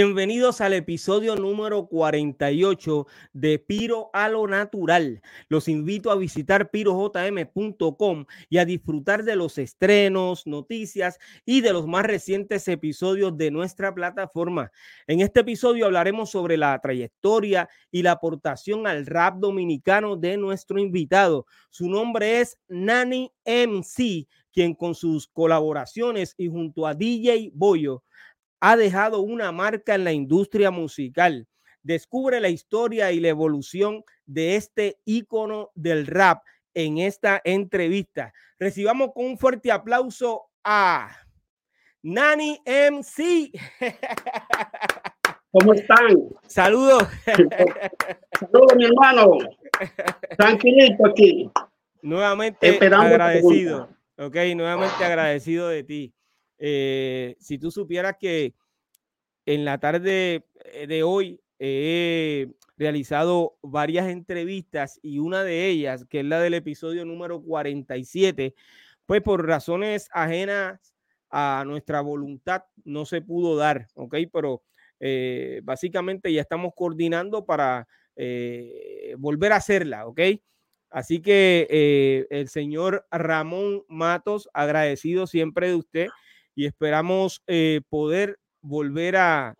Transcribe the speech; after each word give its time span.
Bienvenidos 0.00 0.60
al 0.60 0.74
episodio 0.74 1.34
número 1.34 1.88
48 1.88 3.08
de 3.32 3.58
Piro 3.58 4.10
a 4.12 4.28
lo 4.28 4.46
Natural. 4.46 5.20
Los 5.48 5.66
invito 5.66 6.12
a 6.12 6.16
visitar 6.16 6.70
pirojm.com 6.70 8.26
y 8.48 8.58
a 8.58 8.64
disfrutar 8.64 9.24
de 9.24 9.34
los 9.34 9.58
estrenos, 9.58 10.46
noticias 10.46 11.18
y 11.44 11.62
de 11.62 11.72
los 11.72 11.88
más 11.88 12.06
recientes 12.06 12.68
episodios 12.68 13.36
de 13.36 13.50
nuestra 13.50 13.92
plataforma. 13.92 14.70
En 15.08 15.20
este 15.20 15.40
episodio 15.40 15.86
hablaremos 15.86 16.30
sobre 16.30 16.56
la 16.56 16.78
trayectoria 16.80 17.68
y 17.90 18.02
la 18.04 18.12
aportación 18.12 18.86
al 18.86 19.04
rap 19.04 19.38
dominicano 19.40 20.14
de 20.14 20.36
nuestro 20.36 20.78
invitado. 20.78 21.44
Su 21.70 21.88
nombre 21.88 22.40
es 22.40 22.56
Nani 22.68 23.32
MC, 23.44 24.28
quien 24.52 24.76
con 24.76 24.94
sus 24.94 25.26
colaboraciones 25.26 26.36
y 26.38 26.46
junto 26.46 26.86
a 26.86 26.94
DJ 26.94 27.50
Boyo 27.52 28.04
ha 28.60 28.76
dejado 28.76 29.20
una 29.20 29.52
marca 29.52 29.94
en 29.94 30.04
la 30.04 30.12
industria 30.12 30.70
musical. 30.70 31.46
Descubre 31.82 32.40
la 32.40 32.48
historia 32.48 33.12
y 33.12 33.20
la 33.20 33.28
evolución 33.28 34.04
de 34.26 34.56
este 34.56 34.98
ícono 35.04 35.70
del 35.74 36.06
rap 36.06 36.42
en 36.74 36.98
esta 36.98 37.40
entrevista. 37.44 38.32
Recibamos 38.58 39.10
con 39.14 39.26
un 39.26 39.38
fuerte 39.38 39.70
aplauso 39.70 40.50
a 40.64 41.10
Nani 42.02 42.60
MC. 42.66 43.52
¿Cómo 45.50 45.72
están? 45.72 46.18
Saludos. 46.46 47.04
Saludos, 48.38 48.76
mi 48.76 48.84
hermano. 48.84 49.38
Tranquilito 50.36 51.06
aquí. 51.06 51.50
Nuevamente 52.02 52.78
agradecido. 52.86 53.88
Ok, 54.18 54.36
nuevamente 54.56 55.04
agradecido 55.04 55.68
de 55.68 55.84
ti. 55.84 56.14
Eh, 56.58 57.36
si 57.38 57.58
tú 57.58 57.70
supieras 57.70 58.16
que 58.18 58.54
en 59.46 59.64
la 59.64 59.78
tarde 59.78 60.44
eh, 60.64 60.86
de 60.86 61.02
hoy 61.02 61.40
he 61.58 62.48
realizado 62.76 63.56
varias 63.62 64.08
entrevistas 64.08 64.98
y 65.02 65.18
una 65.18 65.42
de 65.44 65.68
ellas, 65.68 66.04
que 66.08 66.20
es 66.20 66.26
la 66.26 66.40
del 66.40 66.54
episodio 66.54 67.04
número 67.04 67.40
47, 67.40 68.54
pues 69.06 69.22
por 69.22 69.46
razones 69.46 70.08
ajenas 70.12 70.94
a 71.30 71.64
nuestra 71.66 72.00
voluntad 72.00 72.64
no 72.84 73.04
se 73.04 73.20
pudo 73.20 73.56
dar, 73.56 73.88
¿ok? 73.94 74.16
Pero 74.32 74.62
eh, 75.00 75.60
básicamente 75.64 76.32
ya 76.32 76.40
estamos 76.40 76.72
coordinando 76.74 77.44
para 77.44 77.86
volver 79.16 79.52
a 79.52 79.56
hacerla, 79.56 80.08
¿ok? 80.08 80.20
Así 80.90 81.20
que 81.20 82.26
el 82.30 82.48
señor 82.48 83.06
Ramón 83.12 83.84
Matos, 83.86 84.50
agradecido 84.52 85.28
siempre 85.28 85.68
de 85.68 85.76
usted 85.76 86.08
y 86.58 86.66
esperamos 86.66 87.40
eh, 87.46 87.82
poder 87.88 88.40
volver 88.60 89.14
a, 89.16 89.56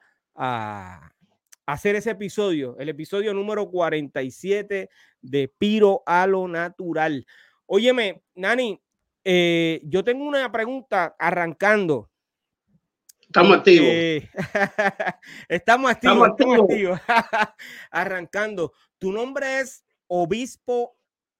hacer 1.64 1.94
ese 1.94 2.10
episodio, 2.10 2.76
el 2.80 2.88
episodio 2.88 3.32
número 3.32 3.70
47 3.70 4.90
de 5.22 5.48
Piro 5.48 6.02
a 6.06 6.26
lo 6.26 6.48
Natural. 6.48 7.24
Óyeme, 7.66 8.24
Nani, 8.34 8.82
eh, 9.22 9.80
yo 9.84 10.02
tengo 10.02 10.24
una 10.24 10.50
pregunta 10.50 11.14
arrancando. 11.20 12.10
Estamos 13.20 13.58
activos. 13.58 13.88
estamos 15.48 15.90
activos. 15.92 16.28
Estamos 16.30 16.60
activos. 16.62 17.00
arrancando. 17.92 18.72
Tu 18.98 19.12
nombre 19.12 19.60
es 19.60 19.84
Obispo 20.08 20.96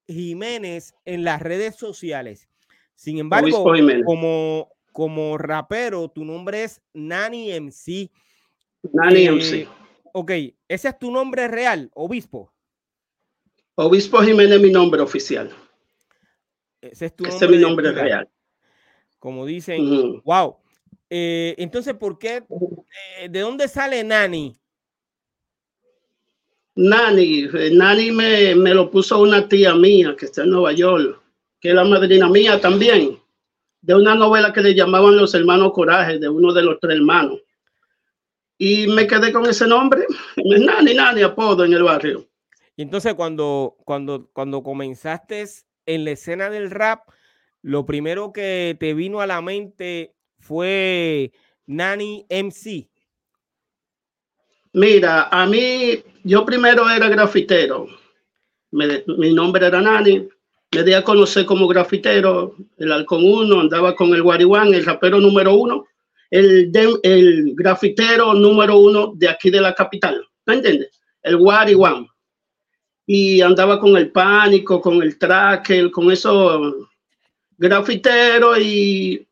Jiménez 0.07 0.95
en 1.05 1.25
las 1.25 1.43
redes 1.43 1.75
sociales. 1.75 2.49
Sin 2.95 3.19
embargo, 3.19 3.65
como 4.05 4.78
como 4.99 5.39
rapero, 5.39 6.09
tu 6.09 6.25
nombre 6.25 6.65
es 6.65 6.83
Nani 6.93 7.53
MC. 7.53 8.11
Nani 8.93 9.27
eh, 9.27 9.31
MC. 9.31 9.69
Ok, 10.13 10.33
ese 10.67 10.89
es 10.89 10.99
tu 10.99 11.13
nombre 11.13 11.47
real, 11.47 11.89
obispo. 11.95 12.53
Obispo 13.77 14.19
Jiménez 14.23 14.57
es 14.57 14.61
mi 14.61 14.73
nombre 14.73 15.01
oficial. 15.01 15.53
Ese 16.81 17.07
es 17.07 17.15
tu 17.15 17.23
nombre, 17.23 17.47
es 17.47 17.51
mi 17.53 17.59
nombre 17.59 17.93
real. 17.93 18.29
Como 19.21 19.47
dicen, 19.47 20.21
wow. 20.25 20.57
Eh, 21.09 21.55
entonces, 21.59 21.95
¿por 21.95 22.19
qué? 22.19 22.43
Eh, 23.21 23.29
¿De 23.29 23.39
dónde 23.39 23.69
sale 23.69 24.03
Nani? 24.03 24.59
Nani, 26.75 27.47
Nani 27.71 28.11
me, 28.11 28.57
me, 28.57 28.75
lo 28.75 28.91
puso 28.91 29.23
una 29.23 29.49
tía 29.49 29.77
mía 29.77 30.17
que 30.19 30.25
está 30.25 30.43
en 30.43 30.51
Nueva 30.51 30.73
York, 30.73 31.23
que 31.61 31.69
es 31.69 31.75
la 31.77 31.85
madrina 31.85 32.29
mía 32.29 32.61
también 32.61 33.17
de 33.81 33.95
una 33.95 34.15
novela 34.15 34.53
que 34.53 34.61
le 34.61 34.75
llamaban 34.75 35.17
Los 35.17 35.35
Hermanos 35.35 35.73
Coraje, 35.73 36.19
de 36.19 36.29
uno 36.29 36.53
de 36.53 36.63
los 36.63 36.79
tres 36.81 36.97
hermanos. 36.97 37.41
Y 38.59 38.89
me 38.89 39.07
quedé 39.07 39.33
con 39.33 39.47
ese 39.47 39.67
nombre, 39.67 40.05
Nani, 40.37 40.95
Nani, 40.95 41.23
apodo 41.23 41.65
en 41.65 41.73
el 41.73 41.85
barrio. 41.85 42.27
Y 42.77 42.83
entonces 42.83 43.15
cuando, 43.15 43.77
cuando, 43.85 44.29
cuando 44.33 44.63
comenzaste 44.63 45.45
en 45.87 46.05
la 46.05 46.13
escena 46.13 46.51
del 46.51 46.71
rap, 46.71 47.09
lo 47.63 47.87
primero 47.87 48.33
que 48.33 48.77
te 48.79 48.95
vino 48.95 49.21
a 49.21 49.27
la 49.27 49.41
mente 49.41 50.15
fue 50.39 51.33
Nani 51.67 52.27
MC. 52.31 52.89
Mira, 54.73 55.29
a 55.31 55.47
mí, 55.47 56.03
yo 56.25 56.45
primero 56.45 56.89
era 56.89 57.09
grafitero. 57.09 57.87
mi 58.71 59.35
nombre 59.35 59.67
era 59.67 59.81
Nani 59.81 60.29
me 60.71 60.83
di 60.83 60.93
a 60.93 61.03
conocer 61.03 61.47
como 61.47 61.67
grafitero, 61.67 62.55
el 62.77 62.93
Halcón 62.93 63.25
1, 63.25 63.61
andaba 63.61 63.97
con 63.97 64.13
el 64.15 64.23
Guariwan, 64.23 64.75
el 64.75 64.85
rapero 64.85 65.19
número 65.19 65.55
uno, 65.55 65.87
el, 66.31 66.71
el 67.03 67.55
grafitero 67.55 68.35
número 68.35 68.79
uno 68.79 69.13
de 69.15 69.29
aquí 69.29 69.51
de 69.51 69.61
la 69.61 69.75
capital, 69.75 70.27
¿me 70.47 70.55
entiendes? 70.55 70.91
El 71.23 71.39
Guariwan. 71.39 72.07
Y 73.07 73.41
andaba 73.41 73.81
con 73.81 73.97
el 73.97 74.11
pánico, 74.11 74.83
con 74.83 75.03
el 75.03 75.19
tracker, 75.19 75.91
con 75.91 76.13
esos 76.13 76.75
grafiteros 77.57 78.59
y, 78.61 79.27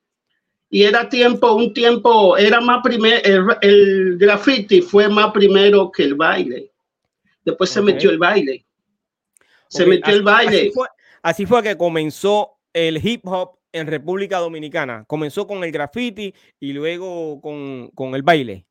y 0.70 0.82
era 0.82 1.06
tiempo, 1.06 1.52
un 1.52 1.74
tiempo, 1.74 2.38
era 2.38 2.62
más 2.62 2.80
primero, 2.82 3.20
el, 3.60 4.16
graffiti 4.16 4.80
fue 4.80 5.08
más 5.10 5.30
primero 5.32 5.92
que 5.92 6.04
el 6.04 6.14
baile. 6.14 6.70
Después 7.44 7.68
se 7.68 7.82
metió 7.82 8.08
el 8.08 8.18
baile. 8.18 8.64
Se 9.68 9.84
metió 9.84 10.14
el 10.14 10.22
baile. 10.22 10.56
Así 10.56 10.70
fue 10.70 10.88
que 11.62 11.76
comenzó 11.76 12.58
el 12.72 13.04
hip 13.04 13.26
hop 13.26 13.58
en 13.72 13.86
República 13.86 14.38
Dominicana. 14.38 15.04
Comenzó 15.06 15.46
con 15.46 15.64
el 15.64 15.72
graffiti 15.72 16.32
y 16.60 16.72
luego 16.72 17.40
con, 17.40 18.14
el 18.14 18.22
baile, 18.22 18.66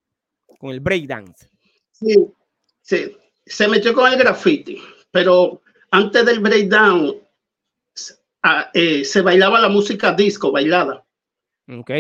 con 0.60 0.72
el 0.72 0.80
breakdance. 0.80 1.50
Sí, 1.92 2.28
sí, 2.82 3.18
se 3.46 3.68
metió 3.68 3.94
con 3.94 4.12
el 4.12 4.18
graffiti, 4.18 4.82
pero 5.12 5.62
antes 5.92 6.26
del 6.26 6.40
breakdown 6.40 7.16
eh, 8.74 9.04
se 9.04 9.22
bailaba 9.22 9.60
la 9.60 9.70
música 9.70 10.14
disco, 10.14 10.52
bailada. 10.52 11.04
Ok. 11.68 11.92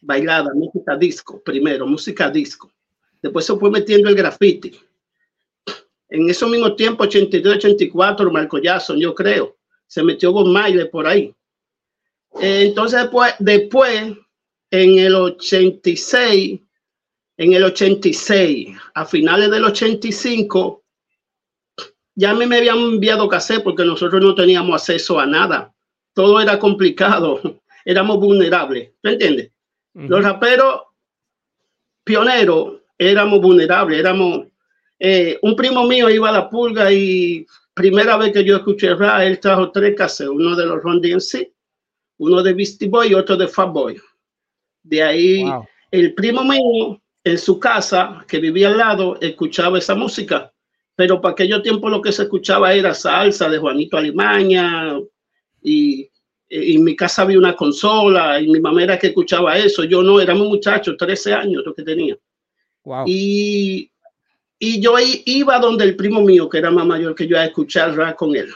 Bailada, 0.00 0.52
música 0.54 0.96
disco, 0.96 1.40
primero, 1.42 1.86
música 1.86 2.30
disco. 2.30 2.70
Después 3.22 3.44
se 3.44 3.54
fue 3.56 3.70
metiendo 3.70 4.08
el 4.08 4.14
graffiti. 4.14 4.78
En 6.08 6.28
esos 6.28 6.50
mismos 6.50 6.74
tiempos, 6.74 7.06
82, 7.06 7.56
84, 7.56 8.30
Marco 8.32 8.58
Jackson, 8.58 8.98
yo 8.98 9.14
creo 9.14 9.59
se 9.90 10.04
metió 10.04 10.32
con 10.32 10.52
Maile 10.52 10.86
por 10.86 11.04
ahí. 11.08 11.34
Eh, 12.40 12.66
entonces, 12.66 13.00
después, 13.00 13.34
después, 13.40 14.12
en 14.70 14.98
el 15.00 15.16
86, 15.16 16.60
en 17.36 17.52
el 17.52 17.64
86, 17.64 18.68
a 18.94 19.04
finales 19.04 19.50
del 19.50 19.64
85, 19.64 20.84
ya 22.14 22.34
me, 22.34 22.46
me 22.46 22.58
habían 22.58 22.78
enviado 22.78 23.28
cassette 23.28 23.64
porque 23.64 23.84
nosotros 23.84 24.22
no 24.22 24.32
teníamos 24.36 24.80
acceso 24.80 25.18
a 25.18 25.26
nada. 25.26 25.74
Todo 26.14 26.40
era 26.40 26.60
complicado, 26.60 27.40
éramos 27.84 28.20
vulnerables, 28.20 28.92
¿me 29.02 29.12
entiendes? 29.12 29.50
Los 29.94 30.22
raperos 30.22 30.82
pioneros 32.04 32.76
éramos 32.96 33.40
vulnerables, 33.40 33.98
éramos... 33.98 34.46
Eh, 35.00 35.36
un 35.42 35.56
primo 35.56 35.84
mío 35.84 36.08
iba 36.10 36.28
a 36.28 36.32
la 36.32 36.48
pulga 36.48 36.92
y 36.92 37.44
primera 37.80 38.16
vez 38.16 38.32
que 38.32 38.44
yo 38.44 38.56
escuché 38.56 38.94
rap, 38.94 39.22
él 39.22 39.40
trajo 39.40 39.70
tres 39.70 39.94
cassettes, 39.96 40.30
uno 40.30 40.54
de 40.54 40.66
los 40.66 40.82
Ron 40.82 41.00
DMC, 41.00 41.52
uno 42.18 42.42
de 42.42 42.52
Beastie 42.52 42.88
Boy 42.88 43.08
y 43.08 43.14
otro 43.14 43.36
de 43.36 43.48
Fat 43.48 43.72
Boy. 43.72 44.00
De 44.82 45.02
ahí, 45.02 45.44
el 45.90 46.14
primo 46.14 46.44
mío, 46.44 47.00
en 47.24 47.38
su 47.38 47.58
casa, 47.58 48.24
que 48.28 48.38
vivía 48.38 48.68
al 48.68 48.78
lado, 48.78 49.18
escuchaba 49.20 49.78
esa 49.78 49.94
música. 49.94 50.52
Pero 50.94 51.20
para 51.20 51.32
aquello 51.32 51.62
tiempo 51.62 51.88
lo 51.88 52.02
que 52.02 52.12
se 52.12 52.24
escuchaba 52.24 52.74
era 52.74 52.94
salsa 52.94 53.48
de 53.48 53.58
Juanito 53.58 53.96
Alimaña 53.96 54.98
y, 55.62 56.10
en 56.52 56.82
mi 56.82 56.96
casa 56.96 57.22
había 57.22 57.38
una 57.38 57.54
consola 57.54 58.40
y 58.40 58.48
mi 58.48 58.58
mamá 58.58 58.82
era 58.82 58.98
que 58.98 59.06
escuchaba 59.06 59.56
eso. 59.56 59.84
Yo 59.84 60.02
no, 60.02 60.20
éramos 60.20 60.48
muchachos, 60.48 60.96
13 60.98 61.32
años 61.32 61.62
lo 61.64 61.72
que 61.72 61.84
tenía. 61.84 62.18
Y 63.06 63.90
y 64.62 64.78
yo 64.78 64.94
iba 65.24 65.58
donde 65.58 65.84
el 65.84 65.96
primo 65.96 66.20
mío, 66.20 66.48
que 66.48 66.58
era 66.58 66.70
más 66.70 66.86
mayor 66.86 67.14
que 67.14 67.26
yo, 67.26 67.38
a 67.38 67.46
escuchar 67.46 67.96
rap 67.96 68.14
con 68.16 68.36
él. 68.36 68.52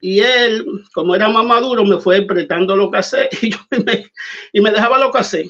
Y 0.00 0.20
él, 0.20 0.64
como 0.94 1.16
era 1.16 1.28
más 1.28 1.44
maduro, 1.44 1.84
me 1.84 1.98
fue 1.98 2.18
apretando 2.18 2.76
lo 2.76 2.90
que 2.90 2.98
hacer 2.98 3.28
y, 3.42 3.50
me, 3.84 4.10
y 4.52 4.60
me 4.60 4.70
dejaba 4.70 5.00
lo 5.00 5.10
que 5.10 5.18
hacer. 5.18 5.46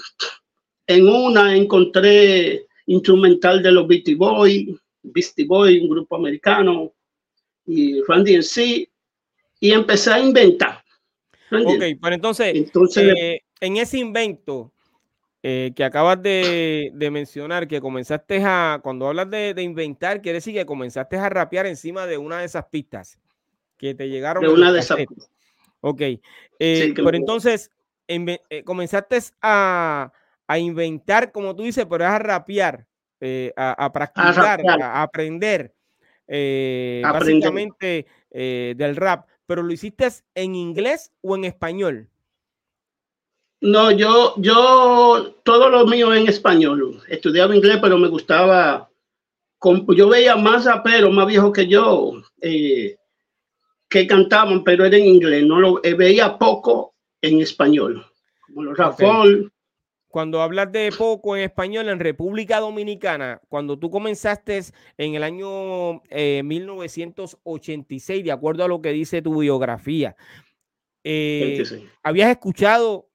En 0.86 1.06
una 1.06 1.54
encontré 1.54 2.66
instrumental 2.86 3.62
de 3.62 3.70
los 3.70 3.86
Beastie 3.86 4.14
Boys, 4.14 4.66
Beastie 5.02 5.44
Boys, 5.44 5.82
un 5.82 5.90
grupo 5.90 6.16
americano, 6.16 6.94
y 7.66 8.00
Randy 8.02 8.36
en 8.36 8.42
sí, 8.42 8.88
y 9.60 9.72
empecé 9.72 10.10
a 10.10 10.20
inventar. 10.20 10.82
Ok, 11.52 11.82
pero 12.00 12.14
entonces, 12.14 12.54
entonces 12.54 13.12
eh, 13.14 13.42
en 13.60 13.76
ese 13.76 13.98
invento 13.98 14.72
eh, 15.42 15.72
que 15.74 15.84
acabas 15.84 16.22
de, 16.22 16.92
mencionar, 17.10 17.66
que 17.66 17.80
comenzaste 17.80 18.42
a, 18.44 18.80
cuando 18.82 19.08
hablas 19.08 19.30
de, 19.30 19.54
inventar, 19.62 20.20
quiere 20.20 20.36
decir 20.36 20.54
que 20.54 20.66
comenzaste 20.66 21.16
a 21.16 21.28
rapear 21.28 21.66
encima 21.66 22.06
de 22.06 22.18
una 22.18 22.40
de 22.40 22.46
esas 22.46 22.66
pistas 22.66 23.18
que 23.76 23.94
te 23.94 24.08
llegaron. 24.08 24.42
De 24.42 24.50
una 24.50 24.72
de 24.72 24.80
esas 24.80 24.98
pistas. 24.98 25.30
Ok, 25.80 26.00
eh, 26.58 26.92
pero 26.94 27.16
entonces 27.16 27.70
comenzaste 28.64 29.18
a, 29.40 30.12
a, 30.46 30.58
inventar, 30.58 31.32
como 31.32 31.56
tú 31.56 31.62
dices, 31.62 31.86
pero 31.88 32.04
es 32.04 32.10
a 32.10 32.18
rapear, 32.18 32.86
a, 33.56 33.92
practicar, 33.92 34.60
a, 34.82 35.02
aprender. 35.02 35.72
básicamente 37.02 38.06
del 38.30 38.96
rap 38.96 39.26
pero 39.50 39.64
lo 39.64 39.72
hiciste 39.72 40.06
en 40.36 40.54
inglés 40.54 41.10
o 41.22 41.34
en 41.34 41.44
español? 41.44 42.09
No, 43.62 43.90
yo, 43.90 44.34
yo, 44.38 45.34
todo 45.42 45.68
lo 45.68 45.86
mío 45.86 46.14
en 46.14 46.28
español. 46.28 47.02
Estudiaba 47.08 47.54
inglés, 47.54 47.78
pero 47.80 47.98
me 47.98 48.08
gustaba. 48.08 48.88
Yo 49.88 50.08
veía 50.08 50.36
más 50.36 50.64
raperos 50.64 51.12
más 51.12 51.26
viejos 51.26 51.52
que 51.52 51.66
yo 51.66 52.22
eh, 52.40 52.96
que 53.90 54.06
cantaban, 54.06 54.64
pero 54.64 54.86
era 54.86 54.96
en 54.96 55.04
inglés. 55.04 55.44
No 55.44 55.60
lo 55.60 55.84
eh, 55.84 55.94
veía 55.94 56.38
poco 56.38 56.94
en 57.20 57.40
español, 57.40 58.06
como 58.46 58.62
los 58.62 58.80
okay 58.80 59.50
cuando 60.10 60.42
hablas 60.42 60.70
de 60.72 60.92
poco 60.96 61.36
en 61.36 61.44
español 61.44 61.88
en 61.88 62.00
República 62.00 62.58
Dominicana, 62.58 63.40
cuando 63.48 63.78
tú 63.78 63.90
comenzaste 63.90 64.60
en 64.98 65.14
el 65.14 65.22
año 65.22 66.02
1986, 66.10 68.20
eh, 68.20 68.24
de 68.24 68.32
acuerdo 68.32 68.64
a 68.64 68.68
lo 68.68 68.82
que 68.82 68.90
dice 68.90 69.22
tu 69.22 69.40
biografía, 69.40 70.16
eh, 71.04 71.62
¿habías 72.02 72.30
escuchado 72.30 73.08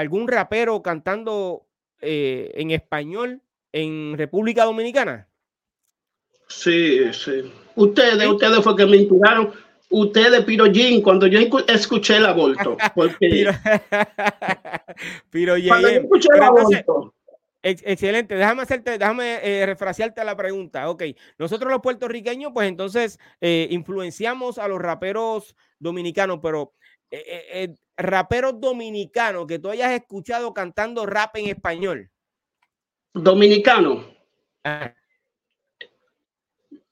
algún 0.00 0.28
rapero 0.28 0.82
cantando 0.82 1.66
eh, 2.00 2.50
en 2.54 2.70
español 2.70 3.42
en 3.72 4.16
República 4.16 4.64
Dominicana? 4.64 5.28
Sí, 6.48 7.12
sí. 7.12 7.52
Ustedes, 7.76 8.26
ustedes 8.26 8.62
fue 8.62 8.76
que 8.76 8.86
me 8.86 8.96
inspiraron 8.96 9.52
ustedes, 9.90 10.44
Pirojin, 10.44 11.02
cuando 11.02 11.26
yo 11.26 11.38
escuché 11.68 12.16
el 12.16 12.26
aborto. 12.26 12.76
Porque 12.94 13.46
Piro, 15.30 15.54
cuando 15.68 15.88
yo 15.90 16.00
escuché 16.00 16.28
el 16.34 16.42
aborto. 16.42 17.14
excelente, 17.62 18.34
déjame 18.34 18.62
hacerte, 18.62 18.98
déjame 18.98 19.38
eh, 19.42 19.66
refrasearte 19.66 20.24
la 20.24 20.36
pregunta. 20.36 20.88
Ok, 20.88 21.04
nosotros 21.38 21.70
los 21.70 21.82
puertorriqueños, 21.82 22.52
pues 22.54 22.68
entonces 22.68 23.18
eh, 23.40 23.68
influenciamos 23.70 24.58
a 24.58 24.66
los 24.68 24.80
raperos 24.80 25.54
dominicanos, 25.78 26.38
pero 26.42 26.72
eh, 27.10 27.74
raperos 28.02 28.60
dominicanos 28.60 29.46
que 29.46 29.58
tú 29.58 29.70
hayas 29.70 29.92
escuchado 29.92 30.52
cantando 30.52 31.06
rap 31.06 31.36
en 31.36 31.48
español. 31.48 32.10
Dominicano. 33.12 34.04
Ah. 34.64 34.92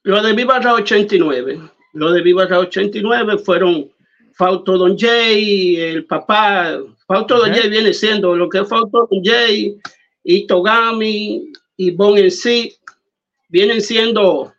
Lo 0.03 0.23
de 0.23 0.33
Viva 0.33 0.59
89. 0.59 1.61
Lo 1.93 2.13
de 2.13 2.23
Viva 2.23 2.45
89 2.45 3.39
fueron 3.39 3.91
Fausto 4.33 4.79
Don 4.79 4.97
Jay, 4.97 5.77
el 5.77 6.07
papá. 6.07 6.79
Fausto 7.07 7.39
Don 7.39 7.53
Jay 7.53 7.69
viene 7.69 7.93
siendo 7.93 8.37
lo 8.37 8.49
que 8.49 8.61
es 8.61 8.69
Fausto 8.69 9.09
Don 9.11 9.23
Jay, 9.25 9.79
Itogami 10.23 11.53
y 11.77 11.91
Bon 11.91 12.17
en 12.17 12.31
sí. 12.31 12.75
Vienen 13.49 13.81
siendo, 13.81 14.53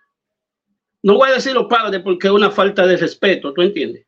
no 1.04 1.16
voy 1.16 1.30
a 1.30 1.34
decir 1.34 1.54
los 1.54 1.68
padres 1.68 2.02
porque 2.02 2.28
es 2.28 2.34
una 2.34 2.50
falta 2.50 2.88
de 2.88 2.98
respeto, 2.98 3.54
¿tú 3.54 3.62
entiendes? 3.62 4.06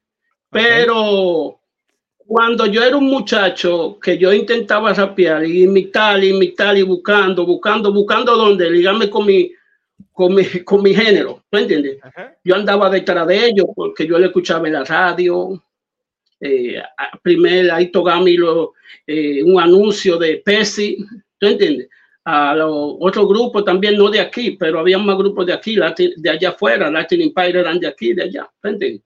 Pero 0.50 1.61
cuando 2.31 2.66
yo 2.66 2.81
era 2.81 2.95
un 2.95 3.07
muchacho 3.07 4.00
que 4.01 4.18
yo 4.18 4.31
intentaba 4.31 4.94
rapear 4.94 5.44
y 5.44 5.63
imitar, 5.63 6.24
imitar 6.24 6.78
y 6.78 6.81
buscando, 6.81 7.45
buscando, 7.45 7.92
buscando 7.92 8.38
dónde, 8.38 8.72
ligarme 8.72 9.10
con 9.10 9.25
mi 9.25 9.51
con 10.13 10.36
mi, 10.36 10.45
con 10.63 10.81
mi 10.81 10.95
género, 10.95 11.44
¿tú 11.50 11.57
entiendes? 11.57 11.98
Yo 12.42 12.56
andaba 12.56 12.89
detrás 12.89 13.28
de 13.28 13.48
ellos 13.48 13.66
porque 13.75 14.07
yo 14.07 14.18
le 14.18 14.28
escuchaba 14.28 14.66
en 14.66 14.74
la 14.75 14.86
radio. 14.86 15.62
Eh, 16.39 16.81
primero 17.22 17.75
ahí 17.75 17.92
Togami 17.92 18.38
lo, 18.38 18.75
eh, 19.06 19.44
un 19.44 19.60
anuncio 19.60 20.18
de 20.18 20.38
Pepsi, 20.38 21.06
¿tú 21.38 21.48
entiendes? 21.48 21.89
A 22.24 22.56
los 22.56 22.95
otros 23.01 23.27
grupos 23.27 23.66
también, 23.66 23.98
no 23.98 24.10
de 24.10 24.22
aquí, 24.22 24.51
pero 24.51 24.80
había 24.80 24.98
más 24.98 25.18
grupos 25.18 25.45
de 25.48 25.51
aquí, 25.51 25.75
de 26.16 26.30
allá 26.30 26.51
afuera, 26.51 26.89
Latin 26.89 27.24
Empire 27.24 27.60
eran 27.60 27.77
de 27.77 27.88
aquí, 27.88 28.13
de 28.13 28.24
allá, 28.24 28.50
¿tú 28.62 28.69
entiendes? 28.69 29.01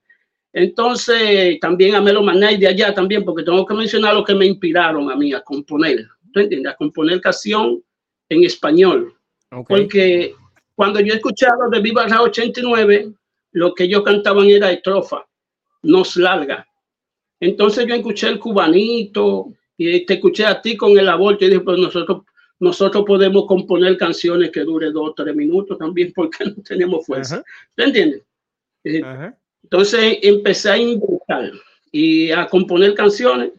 Entonces, 0.58 1.60
también 1.60 1.94
a 1.96 2.00
Melo 2.00 2.22
Manay 2.22 2.56
de 2.56 2.68
allá 2.68 2.94
también, 2.94 3.26
porque 3.26 3.42
tengo 3.42 3.66
que 3.66 3.74
mencionar 3.74 4.14
lo 4.14 4.24
que 4.24 4.34
me 4.34 4.46
inspiraron 4.46 5.10
a 5.10 5.14
mí 5.14 5.34
a 5.34 5.42
componer, 5.42 6.08
¿tú 6.32 6.40
entiendes? 6.40 6.72
A 6.72 6.76
componer 6.76 7.20
canción 7.20 7.84
en 8.30 8.42
español. 8.42 9.14
Porque 9.68 10.34
cuando 10.74 11.00
yo 11.00 11.12
escuchaba 11.12 11.68
de 11.70 11.80
Viva 11.80 12.08
la 12.08 12.22
89, 12.22 13.12
lo 13.52 13.74
que 13.74 13.84
ellos 13.84 14.02
cantaban 14.02 14.48
era 14.48 14.72
estrofa, 14.72 15.26
nos 15.82 16.16
larga. 16.16 16.66
Entonces 17.38 17.86
yo 17.86 17.94
escuché 17.94 18.28
el 18.28 18.38
cubanito 18.38 19.52
y 19.76 20.06
te 20.06 20.14
escuché 20.14 20.46
a 20.46 20.62
ti 20.62 20.74
con 20.74 20.98
el 20.98 21.10
aborto 21.10 21.44
y 21.44 21.48
dije, 21.48 21.60
pues 21.60 21.78
nosotros, 21.78 22.22
nosotros 22.60 23.04
podemos 23.06 23.44
componer 23.44 23.98
canciones 23.98 24.50
que 24.50 24.60
dure 24.60 24.90
dos 24.90 25.10
o 25.10 25.12
tres 25.12 25.36
minutos 25.36 25.76
también 25.76 26.12
porque 26.16 26.46
no 26.46 26.62
tenemos 26.62 27.04
fuerza. 27.04 27.44
¿Te 27.74 27.84
entiendes? 27.84 28.22
Eh, 28.84 29.02
entonces 29.66 30.18
empecé 30.22 30.70
a 30.70 30.78
inventar 30.78 31.50
y 31.90 32.30
a 32.30 32.46
componer 32.46 32.94
canciones. 32.94 33.50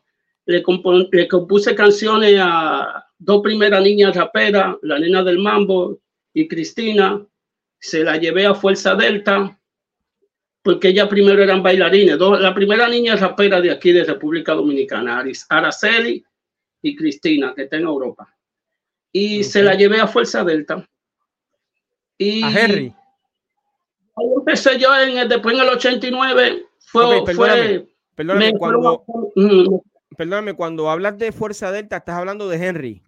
Le, 0.46 0.64
le 1.12 1.28
compuse 1.28 1.76
canciones 1.76 2.40
a 2.42 3.06
dos 3.18 3.42
primeras 3.42 3.84
niñas 3.84 4.16
raperas, 4.16 4.78
la 4.84 5.00
nena 5.00 5.22
del 5.22 5.40
mambo 5.40 6.00
y 6.34 6.48
Cristina 6.48 7.22
se 7.78 8.06
la 8.06 8.16
llevé 8.16 8.46
a 8.46 8.56
Fuerza 8.56 8.96
Delta 8.96 9.60
porque 10.62 10.90
ella 10.90 11.10
primero 11.10 11.44
eran 11.44 11.62
bailarines. 11.62 12.18
la 12.18 12.54
primera 12.54 12.88
niña 12.88 13.18
rapera 13.18 13.60
de 13.60 13.72
aquí 13.72 13.92
de 13.92 14.06
República 14.06 14.54
Dominicana, 14.54 15.24
Araceli 15.50 16.24
y 16.82 16.96
Cristina, 16.96 17.54
que 17.54 17.64
está 17.64 17.76
en 17.76 17.84
Europa. 17.84 18.34
Y 19.12 19.44
se 19.44 19.62
la 19.62 19.76
llevé 19.76 20.00
a 20.00 20.08
Fuerza 20.08 20.44
Delta. 20.46 20.88
Y 22.18 22.44
a 22.44 22.50
Henry. 22.50 22.94
Ahí 24.18 24.26
empecé 24.36 24.80
yo 24.80 24.90
en 24.98 25.30
después 25.30 25.56
en 25.56 25.62
el 25.62 25.70
89. 25.70 26.66
Fue, 26.80 27.24
perdóname, 27.24 27.88
perdóname, 28.16 28.54
cuando, 28.58 29.04
perdóname, 30.18 30.54
cuando 30.56 30.90
hablas 30.90 31.18
de 31.18 31.32
Fuerza 31.32 31.72
Delta, 31.72 31.98
estás 31.98 32.18
hablando 32.18 32.50
de 32.50 32.58
Henry. 32.58 33.04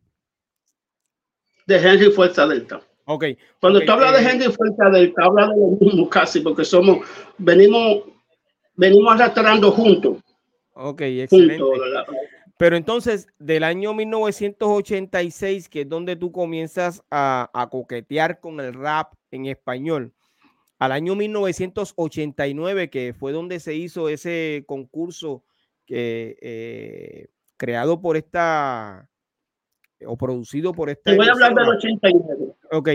De 1.66 1.78
Henry 1.78 2.12
Fuerza 2.12 2.46
Delta. 2.46 2.82
Ok. 3.06 3.26
Cuando 3.60 3.82
tú 3.82 3.92
hablas 3.92 4.14
de 4.14 4.20
eh, 4.20 4.32
Henry 4.32 4.52
Fuerza 4.52 4.90
Delta, 4.92 5.24
hablas 5.26 5.50
de 5.50 5.56
lo 5.56 5.68
mismo 5.80 6.10
casi, 6.10 6.42
porque 6.42 6.64
somos, 6.64 7.00
venimos, 7.40 8.04
venimos 8.76 9.16
arrastrando 9.16 9.72
juntos. 9.72 10.18
Ok, 10.74 11.02
excelente. 11.02 11.64
Pero 12.58 12.76
entonces, 12.76 13.28
del 13.40 13.64
año 13.64 13.94
1986, 13.94 15.70
que 15.70 15.82
es 15.82 15.90
donde 15.90 16.18
tú 16.18 16.32
comienzas 16.32 17.02
a, 17.10 17.50
a, 17.54 17.70
coquetear 17.70 18.42
con 18.42 18.60
el 18.60 18.74
rap 18.74 19.14
en 19.32 19.46
español, 19.46 20.14
al 20.80 20.94
año 20.94 21.14
1989, 21.16 22.90
que 22.90 23.14
fue 23.14 23.34
donde 23.34 23.60
se 23.60 23.76
hizo 23.76 24.08
ese 24.08 24.64
concurso 24.66 25.44
que, 25.86 26.38
eh, 26.42 27.28
creado 27.58 28.00
por 28.00 28.16
esta 28.16 29.10
o 30.06 30.18
producido 30.18 30.74
por 30.74 30.90
esta. 30.90 31.12
Te 31.12 31.18
voy 31.18 31.28
a 31.28 31.34
hablar 31.34 31.54
del 31.54 31.68
89. 31.68 32.54
Ok. 32.72 32.90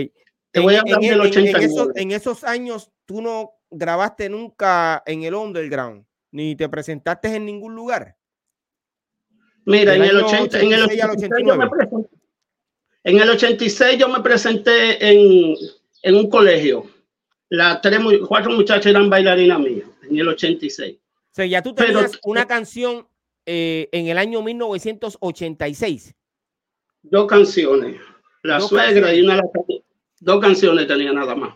Te 0.49 0.59
voy 0.59 0.75
a 0.75 0.79
hablar 0.79 0.99
del 0.99 1.21
89. 1.21 1.93
En, 1.95 2.11
esos, 2.11 2.43
años, 2.43 2.91
tú 3.05 3.21
no 3.21 3.51
grabaste 3.69 4.29
nunca 4.29 5.03
en 5.05 5.23
el 5.23 5.35
underground, 5.35 6.05
ni 6.31 6.55
te 6.55 6.67
presentaste 6.67 7.35
en 7.35 7.45
ningún 7.45 7.75
lugar. 7.75 8.17
Mira, 9.65 9.95
en 9.95 10.03
el, 10.03 10.17
80, 10.17 10.59
en 10.59 10.73
el 10.73 10.83
86, 10.83 11.45
yo 11.47 11.55
me 11.55 11.69
presenté, 11.69 12.09
en 13.03 13.19
el 13.19 13.29
86 13.29 13.97
yo 13.99 14.09
me 14.09 14.21
presenté 14.21 15.11
en, 15.11 15.55
en 16.01 16.15
un 16.15 16.29
colegio. 16.29 16.94
Las 17.55 17.81
tres, 17.81 17.99
cuatro 18.27 18.51
muchachas 18.51 18.87
eran 18.87 19.09
bailarinas 19.09 19.59
mías 19.59 19.87
en 20.09 20.19
el 20.19 20.27
86. 20.27 20.95
O 20.95 20.99
sea, 21.31 21.45
ya 21.45 21.61
tú 21.61 21.73
tenías 21.73 22.19
una 22.23 22.45
canción 22.45 23.07
eh, 23.45 23.89
en 23.91 24.07
el 24.07 24.17
año 24.17 24.41
1986 24.41 26.15
dos 27.09 27.27
canciones. 27.27 27.99
La 28.43 28.59
suegra 28.59 29.13
y 29.13 29.21
una 29.21 29.41
dos 30.19 30.41
canciones 30.41 30.87
tenía 30.87 31.11
nada 31.11 31.35
más. 31.35 31.55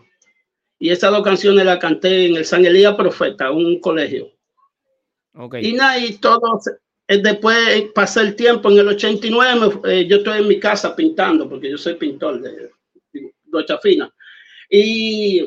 Y 0.78 0.90
esas 0.90 1.10
dos 1.10 1.22
canciones 1.22 1.64
las 1.64 1.78
canté 1.78 2.26
en 2.26 2.36
el 2.36 2.44
San 2.44 2.64
Elías 2.64 2.94
Profeta, 2.94 3.50
un 3.50 3.80
colegio. 3.80 4.32
Y 5.60 5.72
nada, 5.72 5.98
y 5.98 6.16
todo, 6.16 6.60
eh, 7.06 7.18
después 7.18 7.56
eh, 7.68 7.90
pasé 7.94 8.20
el 8.20 8.34
tiempo, 8.34 8.70
en 8.70 8.78
el 8.78 8.88
89, 8.88 9.80
eh, 9.84 10.06
yo 10.06 10.18
estoy 10.18 10.40
en 10.40 10.48
mi 10.48 10.58
casa 10.58 10.96
pintando, 10.96 11.48
porque 11.48 11.70
yo 11.70 11.78
soy 11.78 11.94
pintor 11.94 12.40
de, 12.40 12.70
brocha 13.44 13.78
fina. 13.78 14.12
Y, 14.68 15.46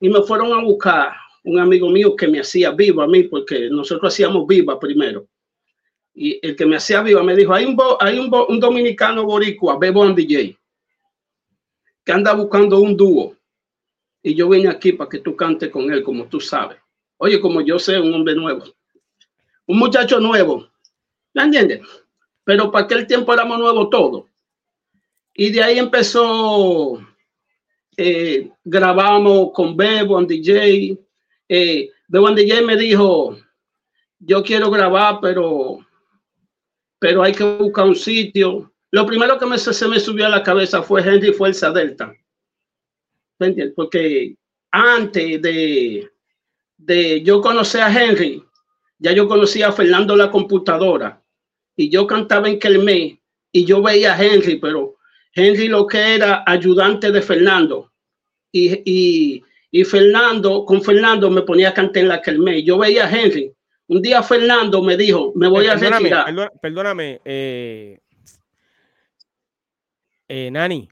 y 0.00 0.08
me 0.08 0.22
fueron 0.22 0.52
a 0.52 0.62
buscar 0.62 1.12
un 1.44 1.58
amigo 1.58 1.88
mío 1.90 2.16
que 2.16 2.26
me 2.26 2.40
hacía 2.40 2.70
viva 2.70 3.04
a 3.04 3.06
mí, 3.06 3.24
porque 3.24 3.68
nosotros 3.70 4.12
hacíamos 4.12 4.46
viva 4.46 4.78
primero. 4.78 5.26
Y 6.14 6.44
el 6.46 6.56
que 6.56 6.66
me 6.66 6.76
hacía 6.76 7.02
viva 7.02 7.22
me 7.22 7.36
dijo, 7.36 7.52
hay 7.52 7.66
un, 7.66 7.76
hay 8.00 8.18
un, 8.18 8.30
un 8.48 8.60
dominicano 8.60 9.24
boricua, 9.24 9.78
Bebo 9.78 10.02
and 10.02 10.16
DJ, 10.16 10.58
que 12.04 12.12
anda 12.12 12.32
buscando 12.32 12.80
un 12.80 12.96
dúo. 12.96 13.36
Y 14.22 14.34
yo 14.34 14.48
vine 14.48 14.68
aquí 14.68 14.92
para 14.92 15.08
que 15.08 15.18
tú 15.18 15.36
cantes 15.36 15.70
con 15.70 15.90
él, 15.92 16.02
como 16.02 16.26
tú 16.26 16.40
sabes. 16.40 16.78
Oye, 17.18 17.40
como 17.40 17.60
yo 17.60 17.78
sé, 17.78 17.98
un 17.98 18.12
hombre 18.12 18.34
nuevo. 18.34 18.64
Un 19.66 19.78
muchacho 19.78 20.18
nuevo. 20.18 20.68
¿Me 21.34 21.42
entiendes? 21.42 21.80
Pero 22.44 22.70
para 22.70 22.84
aquel 22.84 23.06
tiempo 23.06 23.32
éramos 23.32 23.58
nuevos 23.58 23.88
todos. 23.90 24.24
Y 25.34 25.50
de 25.50 25.62
ahí 25.62 25.78
empezó, 25.78 27.00
eh, 28.02 28.50
grabamos 28.64 29.50
con 29.52 29.76
Bebo 29.76 30.16
and 30.16 30.26
DJ, 30.26 30.98
eh, 31.46 31.90
de 32.08 32.34
DJ 32.34 32.62
me 32.62 32.74
dijo, 32.74 33.36
yo 34.18 34.42
quiero 34.42 34.70
grabar, 34.70 35.18
pero, 35.20 35.80
pero 36.98 37.22
hay 37.22 37.32
que 37.32 37.44
buscar 37.44 37.84
un 37.84 37.94
sitio. 37.94 38.72
Lo 38.90 39.04
primero 39.04 39.38
que 39.38 39.44
me, 39.44 39.58
se 39.58 39.86
me 39.86 40.00
subió 40.00 40.24
a 40.24 40.30
la 40.30 40.42
cabeza 40.42 40.82
fue 40.82 41.02
Henry 41.02 41.34
Fuerza 41.34 41.70
Delta. 41.72 42.10
Porque 43.76 44.34
antes 44.70 45.42
de, 45.42 46.10
de 46.78 47.22
yo 47.22 47.42
conocer 47.42 47.82
a 47.82 47.92
Henry, 47.92 48.42
ya 48.98 49.12
yo 49.12 49.28
conocía 49.28 49.68
a 49.68 49.72
Fernando 49.72 50.16
la 50.16 50.30
computadora 50.30 51.22
y 51.76 51.90
yo 51.90 52.06
cantaba 52.06 52.48
en 52.48 52.58
Kelme 52.58 53.20
y 53.52 53.64
yo 53.66 53.82
veía 53.82 54.14
a 54.14 54.22
Henry, 54.22 54.56
pero 54.56 54.96
Henry 55.34 55.68
lo 55.68 55.86
que 55.86 56.14
era 56.14 56.44
ayudante 56.46 57.12
de 57.12 57.20
Fernando 57.20 57.89
y, 58.52 58.82
y, 58.84 59.44
y 59.70 59.84
Fernando, 59.84 60.64
con 60.64 60.82
Fernando 60.82 61.30
me 61.30 61.42
ponía 61.42 61.70
a 61.70 61.74
cantar 61.74 62.02
en 62.02 62.08
la 62.08 62.20
Kelme. 62.20 62.62
Yo 62.62 62.78
veía 62.78 63.06
a 63.06 63.10
Henry. 63.10 63.52
Un 63.88 64.02
día 64.02 64.22
Fernando 64.22 64.82
me 64.82 64.96
dijo, 64.96 65.32
me 65.34 65.48
voy 65.48 65.66
a 65.66 65.74
retirar. 65.74 66.52
Perdóname, 66.60 67.20
eh, 67.24 67.98
eh, 70.28 70.50
Nani. 70.50 70.88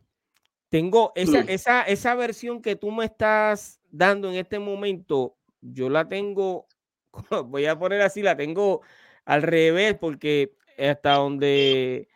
Tengo 0.68 1.12
esa, 1.14 1.44
mm. 1.44 1.48
esa, 1.48 1.82
esa 1.82 2.14
versión 2.14 2.60
que 2.60 2.76
tú 2.76 2.90
me 2.90 3.06
estás 3.06 3.80
dando 3.90 4.28
en 4.28 4.34
este 4.36 4.58
momento, 4.58 5.36
yo 5.60 5.88
la 5.88 6.08
tengo, 6.08 6.66
voy 7.46 7.66
a 7.66 7.78
poner 7.78 8.02
así, 8.02 8.20
la 8.20 8.36
tengo 8.36 8.82
al 9.24 9.42
revés, 9.42 9.94
porque 9.98 10.52
hasta 10.76 11.14
donde 11.14 12.08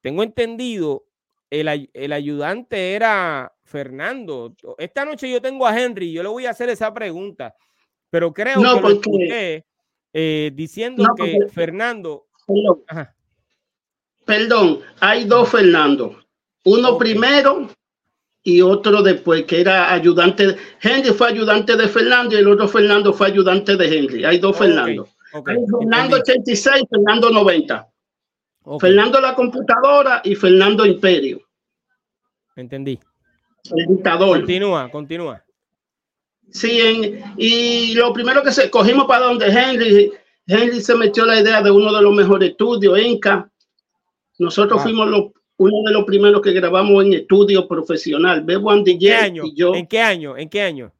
tengo 0.00 0.22
entendido, 0.22 1.07
el, 1.50 1.90
el 1.92 2.12
ayudante 2.12 2.94
era 2.94 3.52
Fernando, 3.64 4.54
esta 4.78 5.04
noche 5.04 5.30
yo 5.30 5.40
tengo 5.40 5.66
a 5.66 5.78
Henry, 5.78 6.12
yo 6.12 6.22
le 6.22 6.28
voy 6.28 6.46
a 6.46 6.50
hacer 6.50 6.68
esa 6.68 6.92
pregunta, 6.92 7.54
pero 8.10 8.32
creo 8.32 8.56
que 8.56 8.80
lo 8.80 8.88
escuché 8.88 9.64
eh, 10.12 10.50
diciendo 10.54 11.04
que 11.16 11.46
Fernando. 11.52 12.26
Perdón. 14.24 14.80
hay 15.00 15.24
dos 15.24 15.48
Fernando. 15.50 16.18
Uno 16.64 16.98
primero 16.98 17.68
y 18.42 18.62
otro 18.62 19.02
después, 19.02 19.44
que 19.44 19.60
era 19.60 19.92
ayudante. 19.92 20.56
Henry 20.80 21.10
fue 21.10 21.28
ayudante 21.28 21.76
de 21.76 21.88
Fernando 21.88 22.34
y 22.34 22.38
el 22.38 22.48
otro 22.48 22.68
Fernando 22.68 23.12
fue 23.12 23.28
ayudante 23.28 23.76
de 23.76 23.98
Henry. 23.98 24.24
Hay 24.24 24.38
dos 24.38 24.56
Fernando. 24.56 25.08
Fernando 25.30 26.16
86, 26.16 26.84
Fernando 26.90 27.30
90. 27.30 27.87
Fernando 28.80 29.20
la 29.20 29.34
computadora 29.34 30.20
y 30.24 30.34
Fernando 30.34 30.84
Imperio. 30.84 31.40
Entendí. 32.56 32.98
El 33.74 33.86
dictador. 33.86 34.38
Continúa, 34.38 34.90
continúa. 34.90 35.44
Sí, 36.50 37.20
y 37.36 37.94
lo 37.94 38.12
primero 38.12 38.42
que 38.42 38.52
se 38.52 38.70
cogimos 38.70 39.06
para 39.06 39.26
donde 39.26 39.46
Henry, 39.46 40.12
Henry 40.46 40.80
se 40.80 40.94
metió 40.94 41.24
la 41.26 41.40
idea 41.40 41.62
de 41.62 41.70
uno 41.70 41.94
de 41.94 42.02
los 42.02 42.14
mejores 42.14 42.50
estudios, 42.50 42.98
Enca. 42.98 43.50
Nosotros 44.38 44.82
fuimos 44.82 45.08
los, 45.08 45.26
uno 45.58 45.82
de 45.84 45.92
los 45.92 46.04
primeros 46.04 46.40
que 46.40 46.52
grabamos 46.52 47.04
en 47.04 47.14
estudio 47.14 47.68
profesional. 47.68 48.42
Bebo 48.42 48.72
¿En 48.72 48.84
qué 48.98 49.14
año? 49.14 49.44
Y 49.44 49.54
yo, 49.54 49.74
¿En 49.74 49.86
qué 49.86 50.00
año? 50.00 50.36
¿En 50.36 50.48
qué 50.48 50.62
año? 50.62 50.92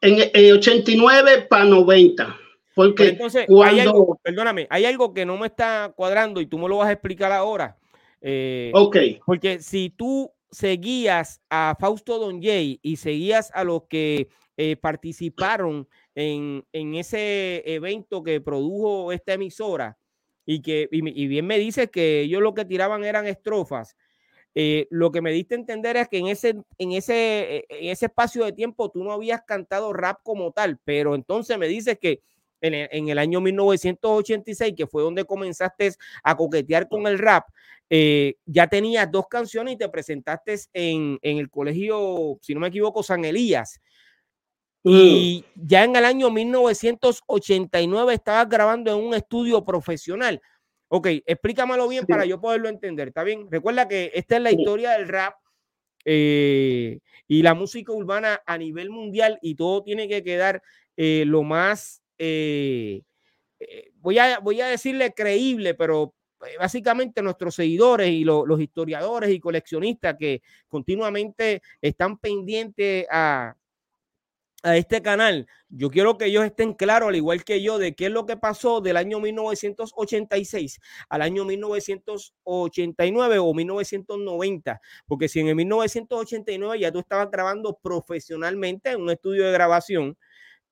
En, 0.00 0.52
89 0.52 1.46
para 1.48 1.64
90. 1.64 2.36
Porque 2.74 3.10
entonces, 3.10 3.46
cuando... 3.46 4.18
perdóname, 4.22 4.66
hay 4.68 4.84
algo 4.84 5.14
que 5.14 5.24
no 5.24 5.36
me 5.36 5.46
está 5.46 5.92
cuadrando 5.94 6.40
y 6.40 6.46
tú 6.46 6.58
me 6.58 6.68
lo 6.68 6.78
vas 6.78 6.88
a 6.88 6.92
explicar 6.92 7.30
ahora. 7.30 7.76
Eh, 8.20 8.72
ok. 8.74 8.96
Porque 9.24 9.60
si 9.60 9.90
tú 9.90 10.32
seguías 10.50 11.40
a 11.50 11.76
Fausto 11.78 12.18
Don 12.18 12.42
Jay 12.42 12.78
y 12.82 12.96
seguías 12.96 13.50
a 13.54 13.64
los 13.64 13.82
que 13.88 14.28
eh, 14.56 14.76
participaron 14.76 15.88
en, 16.14 16.64
ese 16.72 17.62
evento 17.66 18.22
que 18.22 18.40
produjo 18.40 19.12
esta 19.12 19.34
emisora 19.34 19.98
y 20.46 20.62
que 20.62 20.88
y, 20.90 21.26
bien 21.26 21.46
me 21.46 21.58
dice 21.58 21.90
que 21.90 22.20
ellos 22.20 22.40
lo 22.40 22.54
que 22.54 22.64
tiraban 22.64 23.04
eran 23.04 23.26
estrofas. 23.26 23.96
Eh, 24.56 24.86
lo 24.90 25.10
que 25.10 25.20
me 25.20 25.32
diste 25.32 25.56
a 25.56 25.58
entender 25.58 25.96
es 25.96 26.08
que 26.08 26.18
en 26.18 26.28
ese, 26.28 26.54
en, 26.78 26.92
ese, 26.92 27.66
en 27.68 27.90
ese 27.90 28.06
espacio 28.06 28.44
de 28.44 28.52
tiempo 28.52 28.90
tú 28.90 29.02
no 29.02 29.12
habías 29.12 29.42
cantado 29.42 29.92
rap 29.92 30.20
como 30.22 30.52
tal, 30.52 30.78
pero 30.84 31.16
entonces 31.16 31.58
me 31.58 31.66
dices 31.66 31.98
que 31.98 32.22
en 32.64 32.74
el, 32.74 32.88
en 32.90 33.08
el 33.08 33.18
año 33.18 33.40
1986, 33.40 34.74
que 34.76 34.86
fue 34.86 35.02
donde 35.02 35.24
comenzaste 35.24 35.92
a 36.22 36.36
coquetear 36.36 36.88
con 36.88 37.06
el 37.06 37.18
rap, 37.18 37.46
eh, 37.90 38.36
ya 38.46 38.66
tenías 38.66 39.10
dos 39.10 39.26
canciones 39.28 39.74
y 39.74 39.76
te 39.76 39.88
presentaste 39.88 40.56
en, 40.72 41.18
el 41.22 41.50
colegio, 41.50 42.38
si 42.40 42.54
no 42.54 42.60
me 42.60 42.68
equivoco, 42.68 43.02
San 43.02 43.24
Elías. 43.24 43.80
Mm. 44.82 44.90
Y 44.90 45.44
ya 45.54 45.84
en 45.84 45.94
el 45.96 46.04
año 46.04 46.30
1989 46.30 48.14
estabas 48.14 48.48
grabando 48.48 48.92
en 48.92 49.04
un 49.04 49.14
estudio 49.14 49.64
profesional. 49.64 50.40
Ok, 50.88 51.08
explícamelo 51.26 51.86
bien 51.88 52.06
para 52.06 52.24
yo 52.24 52.40
poderlo 52.40 52.68
entender, 52.68 53.08
¿está 53.08 53.24
bien? 53.24 53.48
Recuerda 53.50 53.88
que 53.88 54.10
esta 54.14 54.36
es 54.36 54.42
la 54.42 54.52
historia 54.52 54.92
del 54.92 55.08
rap 55.08 55.34
eh, 56.04 57.00
y 57.26 57.42
la 57.42 57.54
música 57.54 57.92
urbana 57.92 58.40
a 58.46 58.56
nivel 58.56 58.90
mundial 58.90 59.38
y 59.42 59.54
todo 59.54 59.82
tiene 59.82 60.08
que 60.08 60.22
quedar 60.22 60.62
eh, 60.96 61.24
lo 61.26 61.42
más, 61.42 62.03
voy, 62.18 64.18
a, 64.18 64.38
voy 64.38 64.60
a 64.60 64.66
decirle 64.66 65.12
creíble, 65.12 65.74
pero 65.74 66.14
eh, 66.46 66.56
básicamente 66.58 67.22
nuestros 67.22 67.54
seguidores 67.54 68.10
y 68.10 68.24
los 68.24 68.60
historiadores 68.60 69.30
y 69.30 69.40
coleccionistas 69.40 70.16
que 70.18 70.42
continuamente 70.68 71.62
están 71.80 72.18
pendientes 72.18 73.06
a, 73.10 73.56
a 74.64 74.76
este 74.76 75.00
canal, 75.02 75.46
yo 75.68 75.90
quiero 75.90 76.16
que 76.16 76.24
ellos 76.24 76.44
estén 76.44 76.72
claros, 76.72 77.10
al 77.10 77.16
igual 77.16 77.44
que 77.44 77.62
yo, 77.62 77.78
de 77.78 77.94
qué 77.94 78.06
es 78.06 78.12
lo 78.12 78.26
que 78.26 78.38
pasó 78.38 78.80
del 78.80 78.96
año 78.96 79.20
1986 79.20 80.80
al 81.08 81.22
año 81.22 81.44
1989 81.44 83.38
o 83.38 83.52
1990, 83.52 84.80
porque 85.06 85.28
si 85.28 85.40
en 85.40 85.48
el 85.48 85.56
1989 85.56 86.80
ya 86.80 86.90
tú 86.90 87.00
estabas 87.00 87.30
grabando 87.30 87.78
profesionalmente 87.82 88.92
en 88.92 89.02
un 89.02 89.10
estudio 89.10 89.44
de 89.44 89.52
grabación, 89.52 90.16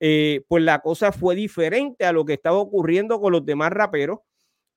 eh, 0.05 0.43
pues 0.49 0.65
la 0.65 0.81
cosa 0.81 1.13
fue 1.13 1.37
diferente 1.37 2.05
a 2.05 2.11
lo 2.11 2.25
que 2.25 2.33
estaba 2.33 2.57
ocurriendo 2.57 3.21
con 3.21 3.31
los 3.31 3.47
demás 3.47 3.71
raperos 3.71 4.19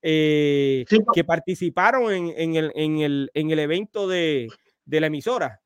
eh, 0.00 0.84
que 1.12 1.24
participaron 1.24 2.12
en, 2.12 2.54
el, 2.54 2.70
en, 2.76 3.00
el, 3.00 3.30
en, 3.34 3.50
el, 3.50 3.58
evento 3.58 4.06
de, 4.06 4.46
de, 4.84 5.00
la 5.00 5.08
emisora. 5.08 5.60